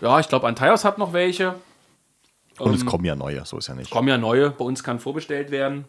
[0.00, 1.54] ja, ich glaube, Antaios hat noch welche.
[2.58, 3.86] Und ähm, es kommen ja neue, so ist ja nicht.
[3.86, 4.50] Es kommen ja neue.
[4.50, 5.84] Bei uns kann vorbestellt werden.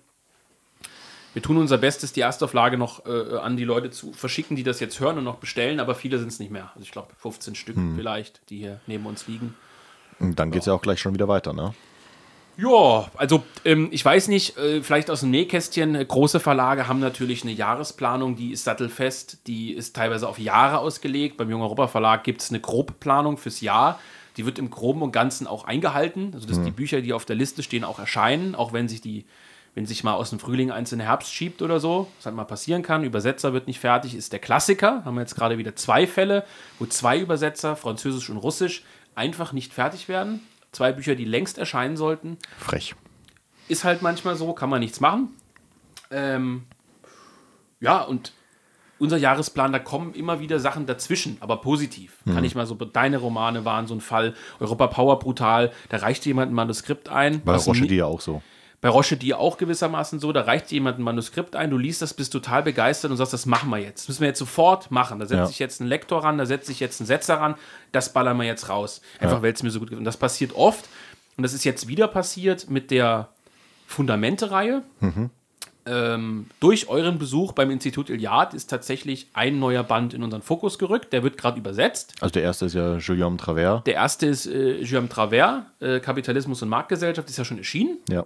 [1.34, 4.80] Wir tun unser Bestes, die Erstauflage noch äh, an die Leute zu verschicken, die das
[4.80, 6.72] jetzt hören und noch bestellen, aber viele sind es nicht mehr.
[6.74, 7.96] Also ich glaube 15 Stück hm.
[7.96, 9.54] vielleicht, die hier neben uns liegen.
[10.20, 10.74] Und dann geht es ja.
[10.74, 11.74] ja auch gleich schon wieder weiter, ne?
[12.58, 17.00] Ja, also ähm, ich weiß nicht, äh, vielleicht aus dem Nähkästchen, äh, große Verlage haben
[17.00, 21.38] natürlich eine Jahresplanung, die ist sattelfest, die ist teilweise auf Jahre ausgelegt.
[21.38, 24.00] Beim Jung Europa Verlag gibt es eine Grobplanung fürs Jahr.
[24.38, 26.32] Die wird im Groben und Ganzen auch eingehalten.
[26.34, 26.66] Also dass hm.
[26.66, 29.26] die Bücher, die auf der Liste stehen, auch erscheinen, auch wenn sich die
[29.78, 32.36] wenn sich mal aus dem Frühling eins in den Herbst schiebt oder so, was halt
[32.36, 33.04] mal passieren kann.
[33.04, 35.06] Übersetzer wird nicht fertig, ist der Klassiker.
[35.06, 36.46] Haben wir jetzt gerade wieder zwei Fälle,
[36.80, 38.84] wo zwei Übersetzer, Französisch und Russisch,
[39.14, 40.40] einfach nicht fertig werden.
[40.72, 42.40] Zwei Bücher, die längst erscheinen sollten.
[42.58, 42.96] Frech.
[43.68, 45.30] Ist halt manchmal so, kann man nichts machen.
[46.10, 46.64] Ähm,
[47.80, 48.34] ja, und
[49.00, 52.18] unser Jahresplan, da kommen immer wieder Sachen dazwischen, aber positiv.
[52.26, 52.36] Mhm.
[52.36, 56.26] Kann ich mal so, deine Romane waren so ein Fall, Europa Power brutal, da reicht
[56.26, 57.42] jemand ein Manuskript ein.
[57.44, 58.42] Bei Roche die ja auch so.
[58.80, 62.14] Bei Roche die auch gewissermaßen so, da reicht jemand ein Manuskript ein, du liest das,
[62.14, 64.04] bist total begeistert und sagst, das machen wir jetzt.
[64.04, 65.20] Das müssen wir jetzt sofort machen.
[65.20, 65.46] Da setzt ja.
[65.48, 67.56] sich jetzt ein Lektor ran, da setzt sich jetzt ein Setzer ran,
[67.92, 69.02] das ballern wir jetzt raus.
[69.20, 69.42] Einfach, ja.
[69.42, 70.02] weil es mir so gut gefällt.
[70.02, 70.88] Und das passiert oft.
[71.38, 73.30] Und das ist jetzt wieder passiert mit der
[73.88, 74.84] Fundamente-Reihe.
[75.00, 75.32] Mhm.
[75.88, 80.78] Ähm, durch euren Besuch beim Institut Iliad ist tatsächlich ein neuer Band in unseren Fokus
[80.78, 81.14] gerückt.
[81.14, 82.14] Der wird gerade übersetzt.
[82.20, 83.84] Also der erste ist ja Guillaume Travers.
[83.86, 87.98] Der erste ist äh, Guillaume Travers, äh, Kapitalismus und Marktgesellschaft, ist ja schon erschienen.
[88.10, 88.26] Ja.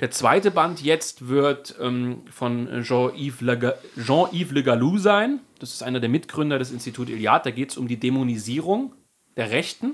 [0.00, 5.40] Der zweite Band jetzt wird ähm, von Jean-Yves Le, Jean Le Gallou sein.
[5.60, 7.46] Das ist einer der Mitgründer des Instituts Iliad.
[7.46, 8.92] Da geht es um die Dämonisierung
[9.36, 9.92] der Rechten.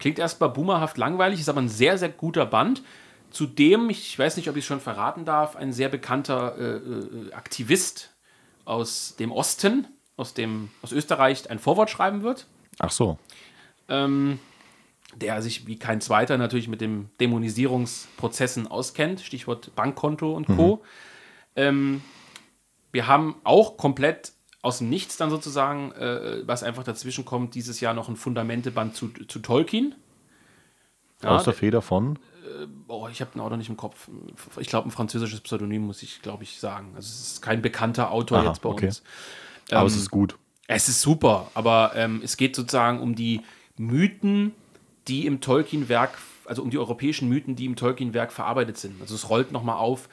[0.00, 2.82] Klingt erstmal boomerhaft langweilig, ist aber ein sehr, sehr guter Band.
[3.30, 7.32] Zudem, ich weiß nicht, ob ich es schon verraten darf, ein sehr bekannter äh, äh,
[7.32, 8.10] Aktivist
[8.64, 12.46] aus dem Osten, aus, dem, aus Österreich, ein Vorwort schreiben wird.
[12.78, 13.18] Ach so.
[13.88, 14.38] Ähm,
[15.14, 20.76] der sich wie kein zweiter natürlich mit den Dämonisierungsprozessen auskennt, Stichwort Bankkonto und Co.
[20.76, 20.80] Mhm.
[21.56, 22.02] Ähm,
[22.92, 27.80] wir haben auch komplett aus dem Nichts dann sozusagen, äh, was einfach dazwischen kommt, dieses
[27.80, 29.94] Jahr noch ein Fundamenteband zu, zu Tolkien.
[31.22, 32.18] Ja, Aus der Feder von?
[32.50, 34.08] Äh, oh, ich habe den Autor nicht im Kopf.
[34.58, 36.92] Ich glaube, ein französisches Pseudonym muss ich, glaube ich, sagen.
[36.96, 38.86] Also es ist kein bekannter Autor Aha, jetzt bei okay.
[38.86, 39.02] uns.
[39.70, 40.36] Aber ähm, es ist gut.
[40.66, 43.40] Es ist super, aber ähm, es geht sozusagen um die
[43.76, 44.52] Mythen
[45.10, 49.00] die im Tolkien-Werk, also um die europäischen Mythen, die im Tolkien-Werk verarbeitet sind.
[49.00, 50.08] Also es rollt nochmal auf,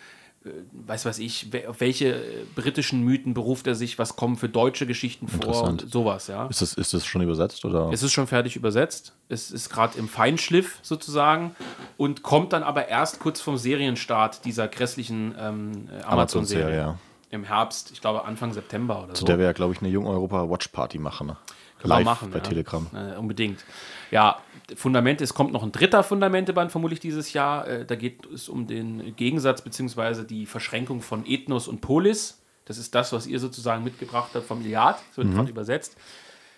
[0.71, 4.85] weiß was ich, auf welche äh, britischen Mythen beruft er sich, was kommen für deutsche
[4.85, 6.47] Geschichten vor und sowas, ja.
[6.47, 7.89] Ist das, ist das schon übersetzt oder?
[7.91, 9.13] Es ist schon fertig übersetzt.
[9.29, 11.55] Es ist gerade im Feinschliff sozusagen
[11.97, 16.83] und kommt dann aber erst kurz vom Serienstart dieser grässlichen ähm, Amazon-Serie.
[16.83, 16.99] Amazon ja.
[17.29, 19.25] Im Herbst, ich glaube Anfang September oder Zu so.
[19.25, 21.27] der wir ja, glaube ich, eine Jung Europa Watch Party machen.
[21.27, 21.37] Ne?
[21.83, 22.31] Live machen.
[22.31, 22.43] Bei ja.
[22.43, 22.87] Telegram.
[22.93, 23.63] Äh, unbedingt.
[24.11, 24.37] Ja,
[24.75, 27.67] Fundamente, es kommt noch ein dritter Fundamenteband vermutlich dieses Jahr.
[27.67, 30.23] Äh, da geht es um den Gegensatz bzw.
[30.23, 32.41] die Verschränkung von Ethnos und Polis.
[32.65, 34.97] Das ist das, was ihr sozusagen mitgebracht habt vom Iliad.
[35.09, 35.35] Das wird mhm.
[35.35, 35.95] gerade übersetzt.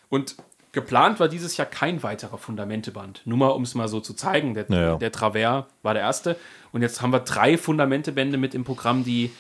[0.09, 0.35] Und
[0.71, 3.21] geplant war dieses Jahr kein weiterer Fundamenteband.
[3.25, 4.55] Nur mal, um es mal so zu zeigen.
[4.55, 4.95] Der, ja, ja.
[4.95, 6.35] der Travers war der erste.
[6.71, 9.31] Und jetzt haben wir drei Fundamentebände mit im Programm, die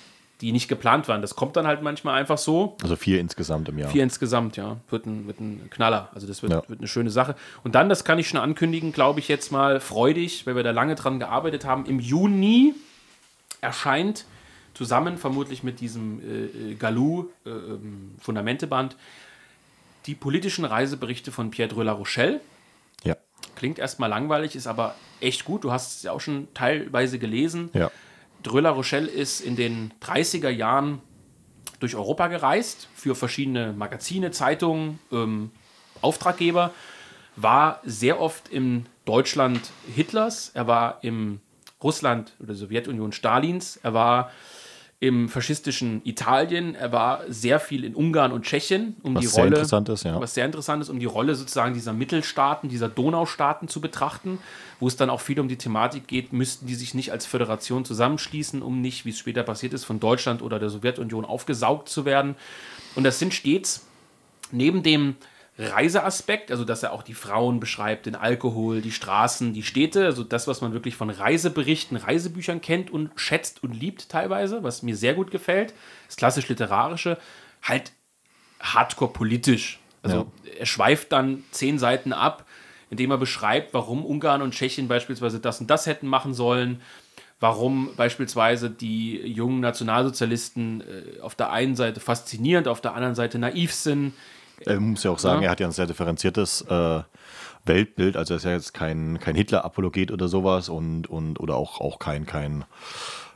[0.41, 1.21] die nicht geplant waren.
[1.21, 2.77] Das kommt dann halt manchmal einfach so.
[2.81, 3.89] Also vier insgesamt im Jahr.
[3.89, 4.77] Vier insgesamt, ja.
[4.89, 6.09] Wird ein, wird ein Knaller.
[6.13, 6.63] Also das wird, ja.
[6.67, 7.35] wird eine schöne Sache.
[7.63, 10.71] Und dann, das kann ich schon ankündigen, glaube ich jetzt mal freudig, weil wir da
[10.71, 11.85] lange dran gearbeitet haben.
[11.85, 12.73] Im Juni
[13.59, 14.25] erscheint
[14.73, 18.95] zusammen vermutlich mit diesem äh, Galou äh, ähm, Fundamenteband
[20.05, 22.39] die politischen Reiseberichte von Pierre de la Rochelle.
[23.03, 23.17] Ja.
[23.55, 25.65] Klingt erstmal langweilig, ist aber echt gut.
[25.65, 27.69] Du hast es ja auch schon teilweise gelesen.
[27.73, 27.91] Ja.
[28.43, 31.01] Dröla Rochelle ist in den 30er Jahren
[31.79, 35.51] durch Europa gereist für verschiedene Magazine, Zeitungen, ähm,
[36.01, 36.73] Auftraggeber,
[37.35, 41.39] war sehr oft im Deutschland Hitlers, er war im
[41.81, 44.31] Russland oder Sowjetunion Stalins, er war
[45.01, 49.43] im faschistischen Italien, er war sehr viel in Ungarn und Tschechien, um Was die sehr
[49.43, 50.19] Rolle, interessant ist, ja.
[50.19, 54.39] was sehr interessant ist, um die Rolle sozusagen dieser Mittelstaaten, dieser Donaustaaten zu betrachten,
[54.81, 57.85] wo es dann auch viel um die Thematik geht, müssten die sich nicht als Föderation
[57.85, 62.03] zusammenschließen, um nicht, wie es später passiert ist, von Deutschland oder der Sowjetunion aufgesaugt zu
[62.03, 62.35] werden.
[62.95, 63.85] Und das sind stets
[64.51, 65.15] neben dem
[65.61, 70.23] Reiseaspekt, also dass er auch die Frauen beschreibt, den Alkohol, die Straßen, die Städte, also
[70.23, 74.95] das, was man wirklich von Reiseberichten, Reisebüchern kennt und schätzt und liebt teilweise, was mir
[74.95, 75.73] sehr gut gefällt,
[76.07, 77.17] das klassisch literarische,
[77.61, 77.91] halt
[78.61, 79.79] hardcore politisch.
[80.01, 82.45] Also er schweift dann zehn Seiten ab,
[82.89, 86.81] indem er beschreibt, warum Ungarn und Tschechien beispielsweise das und das hätten machen sollen,
[87.41, 93.39] warum beispielsweise die jungen Nationalsozialisten äh, auf der einen Seite faszinierend, auf der anderen Seite
[93.39, 94.13] naiv sind.
[94.65, 95.47] Er muss ja auch sagen, Ja.
[95.47, 97.01] er hat ja ein sehr differenziertes äh,
[97.65, 98.17] Weltbild.
[98.17, 101.99] Also er ist ja jetzt kein, kein Hitler-Apologet oder sowas und, und oder auch, auch
[101.99, 102.65] kein, kein,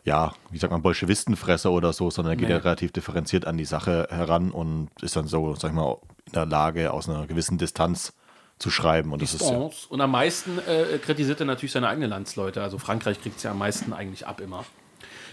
[0.06, 2.56] ja, wie sagt man, Bolschewistenfresser oder so, sondern er geht Nee.
[2.56, 6.34] ja relativ differenziert an die Sache heran und ist dann so, sag ich mal, in
[6.34, 8.14] der Lage, aus einer gewissen Distanz
[8.60, 9.12] zu schreiben.
[9.12, 9.70] Und das ist ja.
[9.90, 12.62] Und am meisten äh, kritisiert er natürlich seine eigenen Landsleute.
[12.62, 14.64] Also Frankreich kriegt es ja am meisten eigentlich ab immer.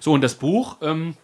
[0.00, 1.14] So, und das Buch ähm,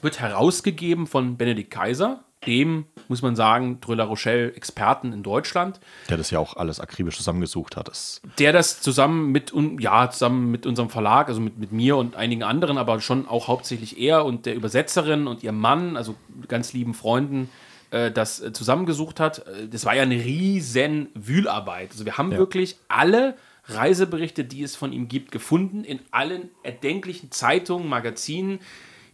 [0.00, 6.16] wird herausgegeben von Benedikt Kaiser, dem, muss man sagen, Dröla Rochelle Experten in Deutschland, der
[6.16, 7.90] das ja auch alles akribisch zusammengesucht hat.
[8.38, 12.42] Der das zusammen mit, ja, zusammen mit unserem Verlag, also mit, mit mir und einigen
[12.42, 16.14] anderen, aber schon auch hauptsächlich er und der Übersetzerin und ihr Mann, also
[16.48, 17.50] ganz lieben Freunden,
[17.90, 19.46] äh, das äh, zusammengesucht hat.
[19.46, 21.90] Äh, Das war ja eine riesen Wühlarbeit.
[21.92, 22.38] Also wir haben Ja.
[22.38, 23.36] wirklich alle
[23.66, 28.60] Reiseberichte, die es von ihm gibt, gefunden, in allen erdenklichen Zeitungen, Magazinen,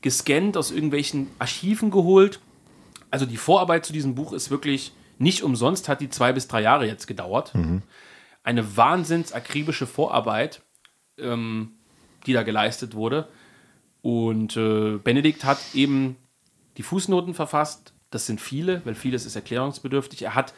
[0.02, 2.40] gescannt, aus irgendwelchen Archiven geholt.
[3.10, 6.62] Also die Vorarbeit zu diesem Buch ist wirklich nicht umsonst, hat die zwei bis drei
[6.62, 7.52] Jahre jetzt gedauert.
[8.42, 10.62] Eine wahnsinns akribische Vorarbeit,
[11.18, 11.72] ähm,
[12.26, 13.28] die da geleistet wurde.
[14.02, 16.16] Und äh, Benedikt hat eben
[16.78, 17.92] die Fußnoten verfasst.
[18.10, 20.22] Das sind viele, weil vieles ist erklärungsbedürftig.
[20.22, 20.54] Er hat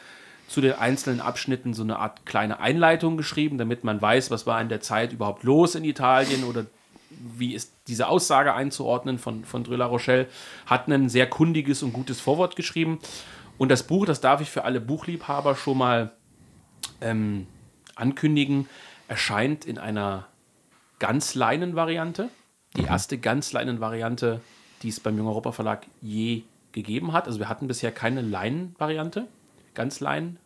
[0.47, 4.61] zu den einzelnen Abschnitten so eine Art kleine Einleitung geschrieben, damit man weiß, was war
[4.61, 6.65] in der Zeit überhaupt los in Italien oder
[7.37, 10.27] wie ist diese Aussage einzuordnen von, von Dröla Rochelle,
[10.65, 12.99] hat ein sehr kundiges und gutes Vorwort geschrieben.
[13.57, 16.11] Und das Buch, das darf ich für alle Buchliebhaber schon mal
[17.01, 17.47] ähm,
[17.95, 18.67] ankündigen,
[19.07, 20.27] erscheint in einer
[20.99, 22.29] Ganzleinen-Variante.
[22.75, 24.41] Die erste Ganzleinen-Variante,
[24.81, 27.27] die es beim Jung Europa Verlag je gegeben hat.
[27.27, 29.27] Also wir hatten bisher keine Leinen-Variante.
[29.75, 30.37] Ganzleinen.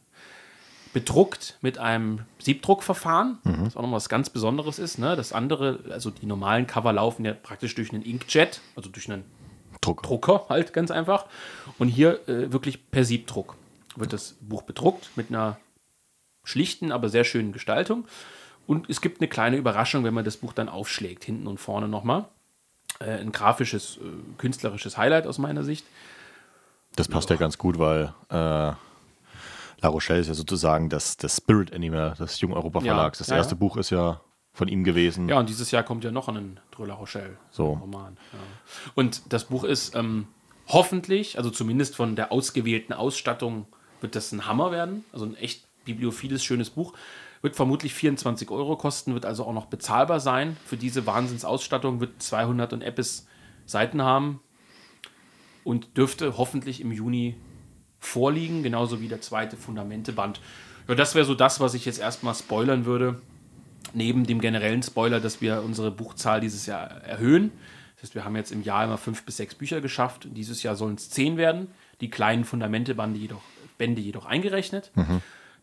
[0.98, 4.98] Bedruckt mit einem Siebdruckverfahren, was auch noch was ganz Besonderes ist.
[4.98, 5.16] Ne?
[5.16, 9.24] Das andere, also die normalen Cover laufen ja praktisch durch einen Inkjet, also durch einen
[9.80, 10.02] Druck.
[10.02, 11.28] Drucker halt ganz einfach.
[11.78, 13.58] Und hier äh, wirklich per Siebdruck
[13.95, 15.60] wird das Buch bedruckt mit einer
[16.43, 18.08] schlichten, aber sehr schönen Gestaltung.
[18.66, 21.88] Und es gibt eine kleine Überraschung, wenn man das Buch dann aufschlägt, hinten und vorne
[21.88, 22.26] nochmal.
[22.98, 25.86] Äh, ein grafisches, äh, künstlerisches Highlight aus meiner Sicht.
[26.95, 28.74] Das passt ja ganz gut, weil äh,
[29.82, 33.19] La Rochelle ist ja sozusagen das, das Spirit Animal des Jung Europa Ja, Verlags.
[33.19, 33.59] Das ja, erste ja.
[33.59, 34.19] Buch ist ja
[34.53, 35.30] von ihm gewesen.
[35.30, 37.73] Ja, und dieses Jahr kommt ja noch ein Dröla Rochelle So.
[37.73, 38.17] Roman.
[38.34, 38.39] Ja.
[38.95, 40.28] Und das Buch ist ähm,
[40.67, 43.67] hoffentlich, also zumindest von der ausgewählten Ausstattung,
[44.01, 45.05] wird das ein Hammer werden.
[45.13, 46.93] Also ein echt bibliophiles, schönes Buch.
[47.41, 50.57] Wird vermutlich 24 Euro kosten, wird also auch noch bezahlbar sein.
[50.65, 53.28] Für diese Wahnsinnsausstattung wird 200 und Eppes
[53.67, 54.39] Seiten haben
[55.63, 57.36] und dürfte hoffentlich im Juni
[58.00, 60.39] vorliegen, genauso wie der zweite Fundamenteband.
[60.88, 63.22] Ja, das wäre so das, was ich jetzt erstmal spoilern würde
[63.93, 67.52] neben dem generellen Spoiler, dass wir unsere Buchzahl dieses Jahr erhöhen.
[67.95, 70.28] Das heißt, wir haben jetzt im Jahr immer fünf bis sechs Bücher geschafft.
[70.32, 71.68] Dieses Jahr sollen es zehn werden.
[72.02, 73.41] Die kleinen Fundamentebände jedoch,
[73.78, 74.91] Bände jedoch eingerechnet.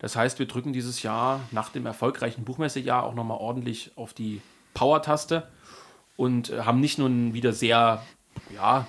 [0.01, 4.43] Das heißt, wir drücken dieses Jahr nach dem erfolgreichen Buchmessejahr auch nochmal ordentlich auf die
[4.75, 5.47] Power-Taste
[6.17, 8.03] und äh, haben nicht nur ein wieder sehr,
[8.53, 8.87] ja,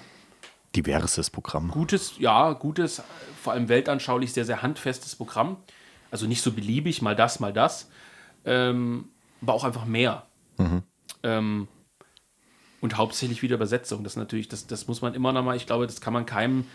[0.75, 1.69] Diverses Programm.
[1.69, 3.01] gutes, ja, gutes,
[3.41, 5.57] vor allem weltanschaulich sehr, sehr handfestes Programm.
[6.11, 7.89] Also nicht so beliebig, mal das, mal das.
[8.45, 9.09] Ähm,
[9.41, 10.25] aber auch einfach mehr.
[11.23, 11.67] Ähm,
[12.81, 14.03] und hauptsächlich wieder Übersetzung.
[14.03, 16.65] Das natürlich, das, das muss man immer noch mal, ich glaube, das kann man keinem,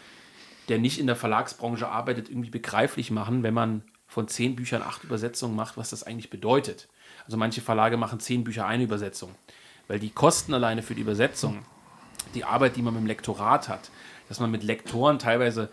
[0.68, 5.05] der nicht in der Verlagsbranche arbeitet, irgendwie begreiflich machen, wenn man von zehn Büchern acht
[5.05, 6.88] Übersetzungen macht, was das eigentlich bedeutet.
[7.26, 9.34] Also manche Verlage machen zehn Bücher eine Übersetzung.
[9.86, 11.64] Weil die Kosten alleine für die Übersetzung,
[12.35, 13.91] die Arbeit, die man mit dem Lektorat hat,
[14.29, 15.71] dass man mit Lektoren teilweise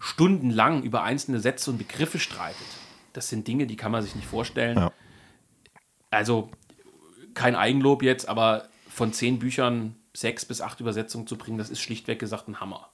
[0.00, 2.66] stundenlang über einzelne Sätze und Begriffe streitet.
[3.12, 4.78] Das sind Dinge, die kann man sich nicht vorstellen.
[4.78, 4.92] Ja.
[6.10, 6.50] also
[7.34, 11.80] kein Eigenlob jetzt, aber von zehn Büchern sechs bis acht Übersetzungen zu bringen, das ist
[11.80, 12.88] schlichtweg gesagt ein Hammer.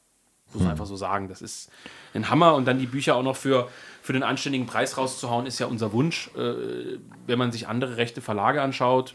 [0.53, 1.29] Muss man einfach so sagen.
[1.29, 1.69] Das ist
[2.15, 3.69] ein Hammer und dann die Bücher auch noch für,
[4.03, 6.31] für den anständigen Preis rauszuhauen, ist ja unser Wunsch.
[6.37, 9.15] Äh, wenn man sich andere rechte Verlage anschaut,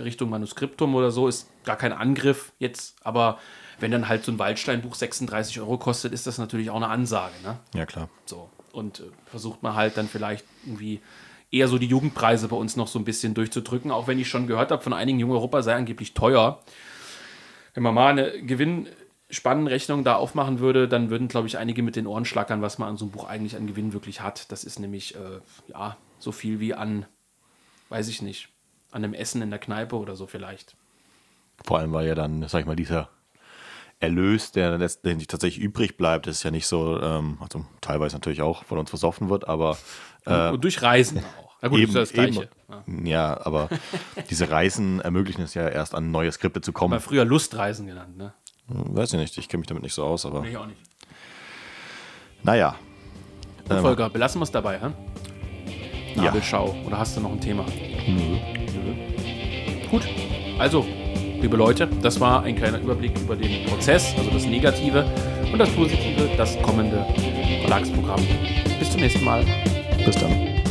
[0.00, 3.38] Richtung Manuskriptum oder so, ist gar kein Angriff jetzt, aber
[3.80, 7.34] wenn dann halt so ein Waldsteinbuch 36 Euro kostet, ist das natürlich auch eine Ansage.
[7.42, 7.58] Ne?
[7.74, 8.08] Ja, klar.
[8.26, 8.48] So.
[8.72, 11.00] Und äh, versucht man halt dann vielleicht irgendwie
[11.50, 14.46] eher so die Jugendpreise bei uns noch so ein bisschen durchzudrücken, auch wenn ich schon
[14.46, 16.62] gehört habe von einigen Jungen Europa sei angeblich teuer.
[17.74, 22.06] Wenn man mal eine Gewinnspannenrechnung da aufmachen würde, dann würden, glaube ich, einige mit den
[22.06, 24.50] Ohren schlackern, was man an so einem Buch eigentlich an Gewinn wirklich hat.
[24.50, 27.04] Das ist nämlich, äh, ja, so viel wie an,
[27.90, 28.48] weiß ich nicht,
[28.92, 30.76] an einem Essen in der Kneipe oder so vielleicht.
[31.64, 33.08] Vor allem, weil ja dann, sag ich mal, dieser
[34.00, 38.64] Erlös, der letztendlich tatsächlich übrig bleibt, ist ja nicht so, ähm, also teilweise natürlich auch
[38.64, 39.78] von uns versoffen wird, aber.
[40.26, 41.52] Äh, und durch Reisen auch.
[41.62, 42.48] Na gut, eben, das ist das Gleiche.
[42.88, 43.30] Eben, ja.
[43.34, 43.68] ja, aber
[44.30, 46.90] diese Reisen ermöglichen es ja erst an neue Skripte zu kommen.
[46.90, 48.32] Mal früher Lustreisen genannt, ne?
[48.66, 50.40] Weiß ich nicht, ich kenne mich damit nicht so aus, aber.
[50.42, 50.80] Nee, ich auch nicht.
[52.42, 52.74] Naja.
[53.62, 54.90] Gut, ähm, Volker, belassen wir es dabei, hä?
[56.16, 56.74] Nabelschau.
[56.74, 56.86] Ja.
[56.86, 57.64] Oder hast du noch ein Thema?
[58.06, 58.38] Nö.
[58.54, 58.61] Nö.
[59.92, 60.08] Gut,
[60.58, 60.86] also
[61.42, 65.04] liebe Leute, das war ein kleiner Überblick über den Prozess, also das Negative
[65.52, 67.04] und das Positive, das kommende
[67.60, 68.26] Verlagsprogramm.
[68.78, 69.44] Bis zum nächsten Mal.
[70.02, 70.61] Bis dann.